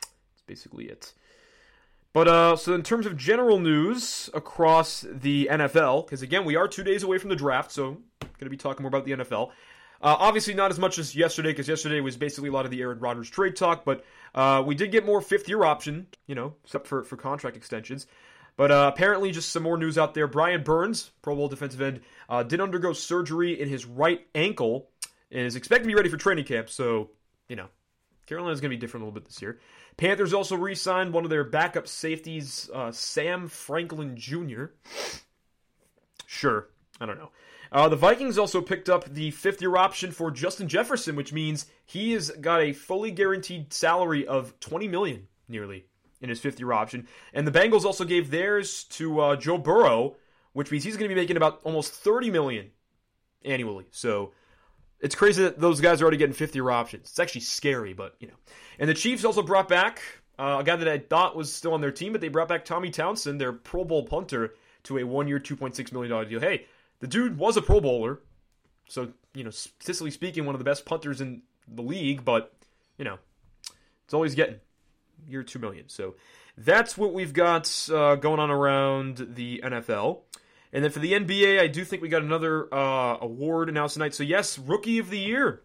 That's 0.00 0.42
basically 0.46 0.86
it. 0.86 1.12
But 2.12 2.28
uh, 2.28 2.56
so 2.56 2.74
in 2.74 2.82
terms 2.82 3.06
of 3.06 3.16
general 3.16 3.58
news 3.58 4.30
across 4.32 5.04
the 5.08 5.48
NFL, 5.50 6.06
because 6.06 6.22
again 6.22 6.44
we 6.44 6.56
are 6.56 6.66
two 6.66 6.82
days 6.82 7.02
away 7.02 7.18
from 7.18 7.30
the 7.30 7.36
draft, 7.36 7.70
so 7.70 7.98
going 8.20 8.46
to 8.46 8.50
be 8.50 8.56
talking 8.56 8.82
more 8.82 8.88
about 8.88 9.04
the 9.04 9.12
NFL. 9.12 9.50
Uh, 10.00 10.14
obviously 10.18 10.54
not 10.54 10.70
as 10.70 10.78
much 10.78 10.98
as 10.98 11.16
yesterday, 11.16 11.50
because 11.50 11.68
yesterday 11.68 12.00
was 12.00 12.16
basically 12.16 12.48
a 12.48 12.52
lot 12.52 12.64
of 12.64 12.70
the 12.70 12.80
Aaron 12.80 13.00
Rodgers 13.00 13.28
trade 13.28 13.56
talk. 13.56 13.84
But 13.84 14.04
uh, 14.34 14.62
we 14.64 14.74
did 14.74 14.92
get 14.92 15.04
more 15.04 15.20
fifth 15.20 15.48
year 15.48 15.64
option, 15.64 16.06
you 16.26 16.34
know, 16.34 16.54
except 16.64 16.86
for 16.86 17.02
for 17.04 17.16
contract 17.16 17.56
extensions. 17.56 18.06
But 18.56 18.72
uh, 18.72 18.90
apparently, 18.92 19.30
just 19.30 19.50
some 19.50 19.62
more 19.62 19.76
news 19.76 19.98
out 19.98 20.14
there. 20.14 20.26
Brian 20.26 20.62
Burns, 20.62 21.12
Pro 21.22 21.36
Bowl 21.36 21.48
defensive 21.48 21.80
end, 21.80 22.00
uh, 22.28 22.42
did 22.42 22.60
undergo 22.60 22.92
surgery 22.92 23.60
in 23.60 23.68
his 23.68 23.86
right 23.86 24.26
ankle 24.34 24.88
and 25.30 25.46
is 25.46 25.56
expected 25.56 25.84
to 25.84 25.88
be 25.88 25.94
ready 25.94 26.08
for 26.08 26.16
training 26.16 26.44
camp. 26.44 26.68
So, 26.68 27.10
you 27.48 27.54
know, 27.54 27.68
Carolina's 28.26 28.60
going 28.60 28.70
to 28.70 28.76
be 28.76 28.80
different 28.80 29.02
a 29.02 29.06
little 29.06 29.20
bit 29.20 29.26
this 29.26 29.40
year. 29.40 29.60
Panthers 29.98 30.32
also 30.32 30.56
re 30.56 30.74
signed 30.74 31.12
one 31.12 31.24
of 31.24 31.30
their 31.30 31.44
backup 31.44 31.86
safeties, 31.88 32.70
uh, 32.72 32.92
Sam 32.92 33.48
Franklin 33.48 34.16
Jr. 34.16 34.66
Sure, 36.24 36.68
I 37.00 37.06
don't 37.06 37.18
know. 37.18 37.30
Uh, 37.70 37.88
the 37.88 37.96
Vikings 37.96 38.38
also 38.38 38.62
picked 38.62 38.88
up 38.88 39.04
the 39.12 39.32
fifth 39.32 39.60
year 39.60 39.76
option 39.76 40.12
for 40.12 40.30
Justin 40.30 40.68
Jefferson, 40.68 41.16
which 41.16 41.32
means 41.32 41.66
he 41.84 42.12
has 42.12 42.30
got 42.30 42.62
a 42.62 42.72
fully 42.72 43.10
guaranteed 43.10 43.72
salary 43.72 44.26
of 44.26 44.58
20 44.60 44.88
million 44.88 45.26
nearly 45.48 45.84
in 46.20 46.28
his 46.28 46.40
fifth 46.40 46.60
year 46.60 46.72
option. 46.72 47.08
And 47.34 47.46
the 47.46 47.50
Bengals 47.52 47.84
also 47.84 48.04
gave 48.04 48.30
theirs 48.30 48.84
to 48.84 49.20
uh, 49.20 49.36
Joe 49.36 49.58
Burrow, 49.58 50.16
which 50.52 50.70
means 50.70 50.84
he's 50.84 50.96
going 50.96 51.08
to 51.08 51.14
be 51.14 51.20
making 51.20 51.36
about 51.36 51.60
almost 51.64 51.92
30 51.92 52.30
million 52.30 52.70
annually. 53.44 53.86
So 53.90 54.32
it's 55.00 55.14
crazy 55.14 55.42
that 55.44 55.60
those 55.60 55.80
guys 55.80 56.00
are 56.00 56.04
already 56.04 56.16
getting 56.16 56.34
fifth 56.34 56.54
year 56.54 56.70
options. 56.70 57.08
It's 57.08 57.18
actually 57.18 57.42
scary, 57.42 57.92
but 57.92 58.14
you 58.20 58.28
know. 58.28 58.34
And 58.78 58.88
the 58.88 58.94
Chiefs 58.94 59.24
also 59.24 59.42
brought 59.42 59.68
back 59.68 60.00
uh, 60.38 60.58
a 60.60 60.64
guy 60.64 60.76
that 60.76 60.88
I 60.88 60.98
thought 60.98 61.36
was 61.36 61.52
still 61.52 61.74
on 61.74 61.80
their 61.80 61.90
team, 61.90 62.12
but 62.12 62.20
they 62.20 62.28
brought 62.28 62.48
back 62.48 62.64
Tommy 62.64 62.90
Townsend, 62.90 63.40
their 63.40 63.52
Pro 63.52 63.84
Bowl 63.84 64.04
punter, 64.04 64.54
to 64.84 64.98
a 64.98 65.04
one 65.04 65.28
year, 65.28 65.40
$2.6 65.40 65.92
million 65.92 66.28
deal. 66.28 66.40
Hey, 66.40 66.66
the 67.00 67.06
dude 67.06 67.36
was 67.36 67.56
a 67.56 67.62
Pro 67.62 67.80
Bowler. 67.80 68.20
So, 68.88 69.12
you 69.34 69.44
know, 69.44 69.50
statistically 69.50 70.12
speaking, 70.12 70.46
one 70.46 70.54
of 70.54 70.58
the 70.58 70.64
best 70.64 70.86
punters 70.86 71.20
in 71.20 71.42
the 71.66 71.82
league, 71.82 72.24
but, 72.24 72.54
you 72.96 73.04
know, 73.04 73.18
it's 74.04 74.14
always 74.14 74.34
getting 74.34 74.60
year 75.26 75.42
two 75.42 75.58
million. 75.58 75.88
So 75.88 76.14
that's 76.56 76.96
what 76.96 77.12
we've 77.12 77.32
got 77.32 77.88
uh, 77.92 78.14
going 78.14 78.40
on 78.40 78.50
around 78.50 79.34
the 79.34 79.60
NFL. 79.64 80.20
And 80.72 80.84
then 80.84 80.90
for 80.90 80.98
the 80.98 81.12
NBA, 81.12 81.60
I 81.60 81.66
do 81.66 81.84
think 81.84 82.02
we 82.02 82.08
got 82.08 82.22
another 82.22 82.72
uh, 82.72 83.18
award 83.20 83.68
announced 83.68 83.94
tonight. 83.94 84.14
So 84.14 84.22
yes, 84.22 84.58
Rookie 84.58 84.98
of 84.98 85.10
the 85.10 85.18
Year 85.18 85.62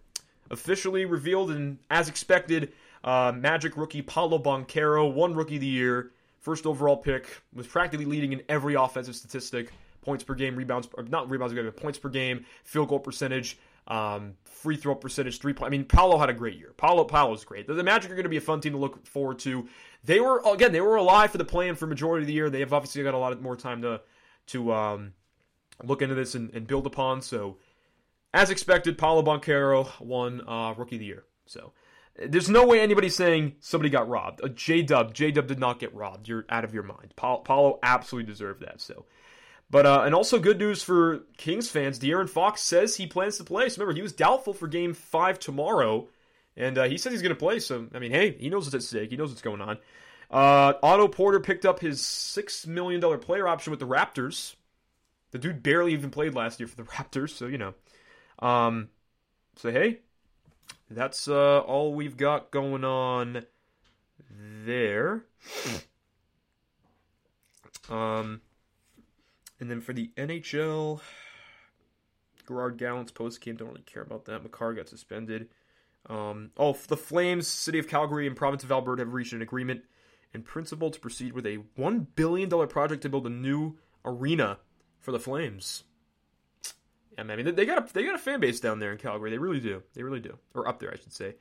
officially 0.49 1.05
revealed, 1.05 1.51
and 1.51 1.77
as 1.89 2.07
expected, 2.07 2.73
uh, 3.03 3.33
Magic 3.35 3.75
rookie 3.75 4.01
Paolo 4.01 4.39
Banchero 4.39 5.11
won 5.13 5.33
Rookie 5.33 5.55
of 5.55 5.61
the 5.61 5.67
Year, 5.67 6.11
first 6.39 6.65
overall 6.65 6.97
pick, 6.97 7.27
was 7.53 7.67
practically 7.67 8.05
leading 8.05 8.31
in 8.33 8.41
every 8.47 8.75
offensive 8.75 9.15
statistic: 9.15 9.73
points 10.01 10.23
per 10.23 10.35
game, 10.35 10.55
rebounds, 10.55 10.87
not 11.09 11.29
rebounds 11.29 11.53
per 11.53 11.61
game, 11.61 11.71
points 11.71 11.99
per 11.99 12.09
game, 12.09 12.45
field 12.63 12.87
goal 12.87 12.99
percentage 12.99 13.57
um, 13.87 14.35
free 14.45 14.77
throw 14.77 14.95
percentage, 14.95 15.39
three 15.39 15.53
point. 15.53 15.67
I 15.67 15.71
mean, 15.71 15.85
Paolo 15.85 16.17
had 16.17 16.29
a 16.29 16.33
great 16.33 16.57
year. 16.57 16.73
Paolo 16.77 17.03
Paolo's 17.03 17.43
great. 17.43 17.67
The, 17.67 17.73
the 17.73 17.83
Magic 17.83 18.11
are 18.11 18.15
going 18.15 18.23
to 18.23 18.29
be 18.29 18.37
a 18.37 18.41
fun 18.41 18.61
team 18.61 18.73
to 18.73 18.77
look 18.77 19.05
forward 19.05 19.39
to. 19.39 19.67
They 20.03 20.19
were 20.19 20.41
again, 20.45 20.71
they 20.71 20.81
were 20.81 20.95
alive 20.95 21.31
for 21.31 21.37
the 21.37 21.45
plan 21.45 21.75
for 21.75 21.87
majority 21.87 22.23
of 22.23 22.27
the 22.27 22.33
year. 22.33 22.49
They 22.49 22.61
have 22.61 22.73
obviously 22.73 23.03
got 23.03 23.13
a 23.13 23.17
lot 23.17 23.39
more 23.41 23.55
time 23.55 23.81
to 23.81 24.01
to 24.47 24.73
um, 24.73 25.13
look 25.84 26.01
into 26.01 26.15
this 26.15 26.36
and, 26.36 26.53
and, 26.53 26.67
build 26.67 26.86
upon. 26.86 27.21
So, 27.21 27.58
as 28.34 28.49
expected, 28.49 28.97
Paolo 28.97 29.23
Banchero 29.23 29.88
won 29.99 30.41
uh, 30.47 30.73
Rookie 30.77 30.95
of 30.95 30.99
the 30.99 31.06
Year. 31.06 31.23
So. 31.45 31.73
There's 32.15 32.47
no 32.47 32.67
way 32.67 32.79
anybody's 32.79 33.15
saying 33.15 33.56
somebody 33.60 33.89
got 33.89 34.08
robbed. 34.08 34.41
A 34.43 34.49
J 34.49 34.84
Dub, 34.84 35.15
J 35.15 35.32
Dub 35.32 35.47
did 35.47 35.58
not 35.58 35.79
get 35.79 35.95
robbed. 35.95 36.27
You're 36.27 36.45
out 36.47 36.63
of 36.63 36.71
your 36.71 36.84
mind. 36.84 37.12
Paolo 37.15 37.79
absolutely 37.82 38.32
deserved 38.32 38.62
that. 38.62 38.82
So, 38.82 39.06
but 39.73 39.88
uh, 39.88 40.03
and 40.06 40.13
also 40.13 40.38
good 40.38 40.60
news 40.60 40.84
for 40.84 41.23
Kings 41.38 41.67
fans. 41.67 41.97
De'Aaron 41.97 42.29
Fox 42.29 42.62
says 42.62 42.95
he 42.95 43.08
plans 43.08 43.38
to 43.38 43.43
play. 43.43 43.67
So 43.69 43.82
remember, 43.82 43.95
he 43.95 44.03
was 44.03 44.13
doubtful 44.13 44.53
for 44.53 44.67
Game 44.67 44.93
Five 44.93 45.39
tomorrow, 45.39 46.08
and 46.56 46.77
uh, 46.77 46.84
he 46.84 46.99
says 46.99 47.12
he's 47.12 47.23
going 47.23 47.34
to 47.34 47.39
play. 47.39 47.58
So 47.58 47.88
I 47.95 47.97
mean, 47.97 48.12
hey, 48.12 48.38
he 48.38 48.49
knows 48.49 48.65
what's 48.65 48.75
at 48.75 48.84
stake. 48.84 49.10
He 49.10 49.17
knows 49.17 49.29
what's 49.29 49.41
going 49.41 49.62
on. 49.62 49.79
Uh, 50.33 50.73
Otto 50.81 51.07
Porter 51.07 51.39
picked 51.39 51.63
up 51.63 51.79
his 51.79 52.01
six 52.01 52.65
million 52.65 52.99
dollar 52.99 53.19
player 53.19 53.47
option 53.47 53.69
with 53.69 53.79
the 53.79 53.87
Raptors. 53.87 54.55
The 55.29 55.37
dude 55.37 55.61
barely 55.61 55.93
even 55.93 56.09
played 56.09 56.33
last 56.33 56.59
year 56.59 56.67
for 56.67 56.75
the 56.75 56.83
Raptors, 56.89 57.29
so 57.29 57.45
you 57.45 57.59
know. 57.59 57.75
Um, 58.39 58.89
so 59.55 59.71
hey, 59.71 59.99
that's 60.89 61.27
uh, 61.27 61.59
all 61.59 61.93
we've 61.93 62.17
got 62.17 62.49
going 62.49 62.83
on 62.83 63.45
there. 64.65 65.25
Um. 67.89 68.41
And 69.59 69.69
then 69.71 69.79
for 69.79 69.93
the 69.93 70.11
NHL, 70.17 70.99
Gerard 72.47 72.77
Gallant's 72.77 73.13
post 73.13 73.39
game, 73.39 73.55
don't 73.55 73.69
really 73.69 73.83
care 73.83 74.01
about 74.01 74.25
that. 74.25 74.43
Makar 74.43 74.73
got 74.73 74.89
suspended. 74.89 75.47
Um, 76.09 76.49
oh, 76.57 76.77
the 76.87 76.97
Flames, 76.97 77.47
City 77.47 77.79
of 77.79 77.87
Calgary, 77.87 78.27
and 78.27 78.35
Province 78.35 78.63
of 78.63 78.73
Alberta 78.73 79.03
have 79.03 79.13
reached 79.13 79.31
an 79.31 79.41
agreement 79.41 79.83
in 80.33 80.41
principle 80.41 80.89
to 80.91 80.99
proceed 80.99 81.33
with 81.33 81.45
a 81.45 81.59
$1 81.77 82.07
billion 82.15 82.49
project 82.67 83.01
to 83.03 83.09
build 83.09 83.27
a 83.27 83.29
new 83.29 83.77
arena 84.03 84.59
for 84.99 85.11
the 85.11 85.19
Flames. 85.19 85.83
Yeah, 87.17 87.25
I 87.29 87.35
mean, 87.35 87.55
they 87.55 87.65
got 87.65 87.89
a, 87.89 87.93
they 87.93 88.03
got 88.03 88.15
a 88.15 88.19
fan 88.19 88.39
base 88.39 88.59
down 88.59 88.79
there 88.79 88.91
in 88.91 88.97
Calgary. 88.97 89.29
They 89.29 89.37
really 89.37 89.59
do. 89.59 89.83
They 89.93 90.03
really 90.03 90.19
do. 90.19 90.37
Or 90.55 90.67
up 90.67 90.79
there, 90.79 90.91
I 90.91 90.95
should 90.95 91.13
say. 91.13 91.35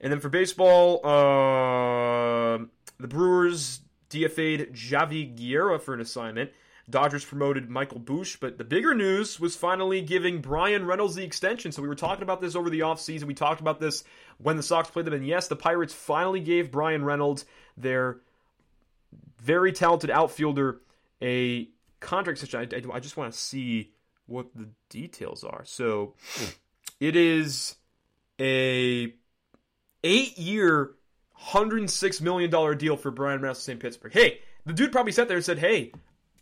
And 0.00 0.12
then 0.12 0.20
for 0.20 0.28
baseball, 0.28 1.00
uh, 1.04 2.58
the 3.00 3.08
Brewers 3.08 3.80
DFA'd 4.10 4.72
Javy 4.72 5.34
Guerra 5.34 5.78
for 5.78 5.94
an 5.94 6.00
assignment. 6.00 6.50
Dodgers 6.90 7.24
promoted 7.24 7.68
Michael 7.68 7.98
Busch, 7.98 8.36
but 8.36 8.56
the 8.56 8.64
bigger 8.64 8.94
news 8.94 9.38
was 9.38 9.54
finally 9.54 10.00
giving 10.00 10.40
Bryan 10.40 10.86
Reynolds 10.86 11.16
the 11.16 11.24
extension. 11.24 11.70
So 11.70 11.82
we 11.82 11.88
were 11.88 11.94
talking 11.94 12.22
about 12.22 12.40
this 12.40 12.56
over 12.56 12.70
the 12.70 12.80
offseason. 12.80 13.24
We 13.24 13.34
talked 13.34 13.60
about 13.60 13.78
this 13.78 14.04
when 14.38 14.56
the 14.56 14.62
Sox 14.62 14.90
played 14.90 15.04
them. 15.04 15.12
And 15.12 15.26
yes, 15.26 15.48
the 15.48 15.56
Pirates 15.56 15.92
finally 15.92 16.40
gave 16.40 16.70
Bryan 16.70 17.04
Reynolds, 17.04 17.44
their 17.80 18.18
very 19.40 19.72
talented 19.72 20.10
outfielder, 20.10 20.80
a 21.22 21.68
contract 22.00 22.42
extension. 22.42 22.90
I, 22.92 22.96
I 22.96 23.00
just 23.00 23.16
want 23.16 23.32
to 23.32 23.38
see 23.38 23.92
what 24.26 24.48
the 24.54 24.68
details 24.88 25.44
are. 25.44 25.64
So 25.64 26.14
hmm. 26.34 26.46
it 27.00 27.16
is 27.16 27.76
a 28.40 29.12
eight 30.04 30.38
year, 30.38 30.92
$106 31.40 32.20
million 32.20 32.78
deal 32.78 32.96
for 32.96 33.10
Bryan 33.10 33.40
to 33.42 33.54
St. 33.54 33.80
Pittsburgh. 33.80 34.12
Hey, 34.12 34.40
the 34.66 34.72
dude 34.72 34.92
probably 34.92 35.12
sat 35.12 35.28
there 35.28 35.36
and 35.36 35.44
said, 35.46 35.58
hey, 35.58 35.92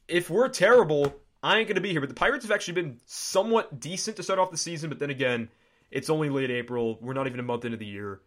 if 0.09 0.31
we're 0.31 0.49
terrible, 0.49 1.15
I 1.43 1.59
ain't 1.59 1.69
going 1.69 1.77
to 1.77 1.81
be 1.81 1.93
here. 1.93 2.01
But 2.01 2.09
the 2.09 2.15
Pirates 2.15 2.45
have 2.45 2.53
actually 2.53 2.75
been 2.75 2.99
somewhat 3.07 3.79
decent 3.81 4.17
to 4.17 4.23
start 4.23 4.39
off 4.39 4.51
the 4.51 4.57
season, 4.57 4.89
but 4.89 4.99
then 4.99 5.11
again, 5.11 5.49
it's 5.91 6.11
only 6.11 6.29
late 6.29 6.51
April. 6.51 6.99
We're 7.01 7.13
not 7.13 7.27
even 7.27 7.41
a 7.41 7.45
month 7.45 7.65
into 7.65 7.77
the 7.77 7.87
year. 7.87 8.21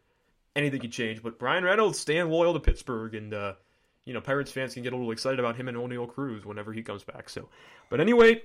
Anything 0.56 0.82
could 0.82 0.92
change. 0.92 1.22
But 1.22 1.40
Bryan 1.40 1.64
Reynolds 1.64 2.00
staying 2.00 2.30
loyal 2.30 2.54
to 2.54 2.60
Pittsburgh, 2.60 3.16
and 3.16 3.34
uh, 3.34 3.54
you 4.06 4.14
know 4.14 4.22
Pirates 4.22 4.52
fans 4.52 4.74
can 4.74 4.84
get 4.84 4.94
a 4.94 4.96
little 4.96 5.12
excited 5.12 5.40
about 5.40 5.56
him 5.56 5.68
and 5.68 5.78
Oneil 5.78 6.08
Cruz 6.08 6.46
whenever 6.46 6.74
he 6.74 6.82
comes 6.82 7.04
back. 7.04 7.30
So, 7.30 7.50
but 7.90 8.00
anyway, 8.00 8.42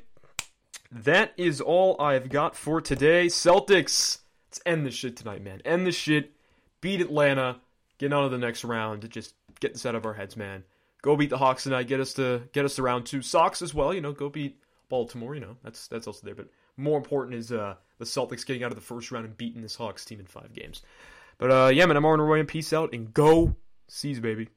that 0.93 1.33
is 1.37 1.61
all 1.61 2.01
I've 2.01 2.29
got 2.29 2.57
for 2.57 2.81
today. 2.81 3.27
Celtics, 3.27 4.19
let's 4.49 4.61
end 4.67 4.87
this 4.87 4.95
shit 4.95 5.17
tonight, 5.17 5.43
man. 5.43 5.63
End 5.65 5.87
this 5.87 5.97
shit. 5.97 6.33
Beat 6.81 7.01
Atlanta. 7.01 7.61
Get 7.99 8.13
on 8.13 8.25
to 8.25 8.29
the 8.29 8.39
next 8.39 8.65
round. 8.65 9.09
Just 9.11 9.35
get 9.61 9.73
this 9.73 9.87
out 9.87 9.95
of 9.95 10.05
our 10.05 10.15
heads, 10.15 10.37
man 10.37 10.65
go 11.05 11.17
beat 11.17 11.29
the 11.29 11.37
Hawks 11.37 11.65
tonight. 11.65 11.87
Get 11.87 12.01
us 12.01 12.15
to 12.15 12.43
get 12.53 12.65
us 12.65 12.77
to 12.77 12.83
round 12.83 13.05
two. 13.05 13.21
Sox 13.21 13.61
as 13.61 13.75
well. 13.75 13.93
You 13.93 14.01
know, 14.01 14.13
go 14.13 14.31
beat 14.31 14.59
Baltimore. 14.89 15.35
You 15.35 15.43
know, 15.43 15.57
that's 15.63 15.87
that's 15.87 16.07
also 16.07 16.25
there. 16.25 16.35
But 16.35 16.49
more 16.79 16.97
important 16.97 17.37
is 17.37 17.53
uh, 17.53 17.75
the 17.99 18.07
Celtics 18.07 18.47
getting 18.47 18.65
out 18.65 18.73
of 18.73 18.77
the 18.77 18.81
first 18.81 19.13
round 19.13 19.27
and 19.27 19.37
beating 19.37 19.61
this 19.61 19.77
Hawks 19.77 20.05
team 20.05 20.19
in 20.19 20.27
five 20.27 20.55
games. 20.55 20.81
But 21.39 21.51
uh, 21.51 21.71
yeah, 21.73 21.87
man, 21.87 21.97
I'm 21.97 22.05
Arnold 22.05 22.29
Roy 22.29 22.41
and 22.41 22.49
peace 22.49 22.73
out 22.73 22.93
and 22.93 23.13
go 23.13 23.57
C's 23.89 24.21
baby. 24.21 24.49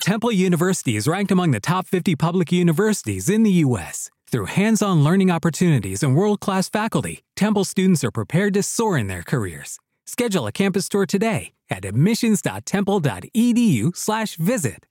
Temple 0.00 0.32
University 0.32 0.96
is 0.96 1.08
ranked 1.08 1.32
among 1.32 1.52
the 1.52 1.60
top 1.60 1.86
50 1.86 2.16
public 2.16 2.52
universities 2.52 3.28
in 3.28 3.42
the 3.42 3.50
U.S. 3.50 4.10
Through 4.30 4.46
hands-on 4.46 5.02
learning 5.02 5.30
opportunities 5.30 6.02
and 6.02 6.14
world-class 6.14 6.68
faculty, 6.68 7.22
Temple 7.34 7.64
students 7.64 8.04
are 8.04 8.10
prepared 8.10 8.54
to 8.54 8.62
soar 8.62 8.98
in 8.98 9.06
their 9.06 9.22
careers. 9.22 9.78
Schedule 10.04 10.46
a 10.46 10.52
campus 10.52 10.88
tour 10.88 11.06
today 11.06 11.52
at 11.70 11.84
admissions.temple.edu/visit. 11.84 14.84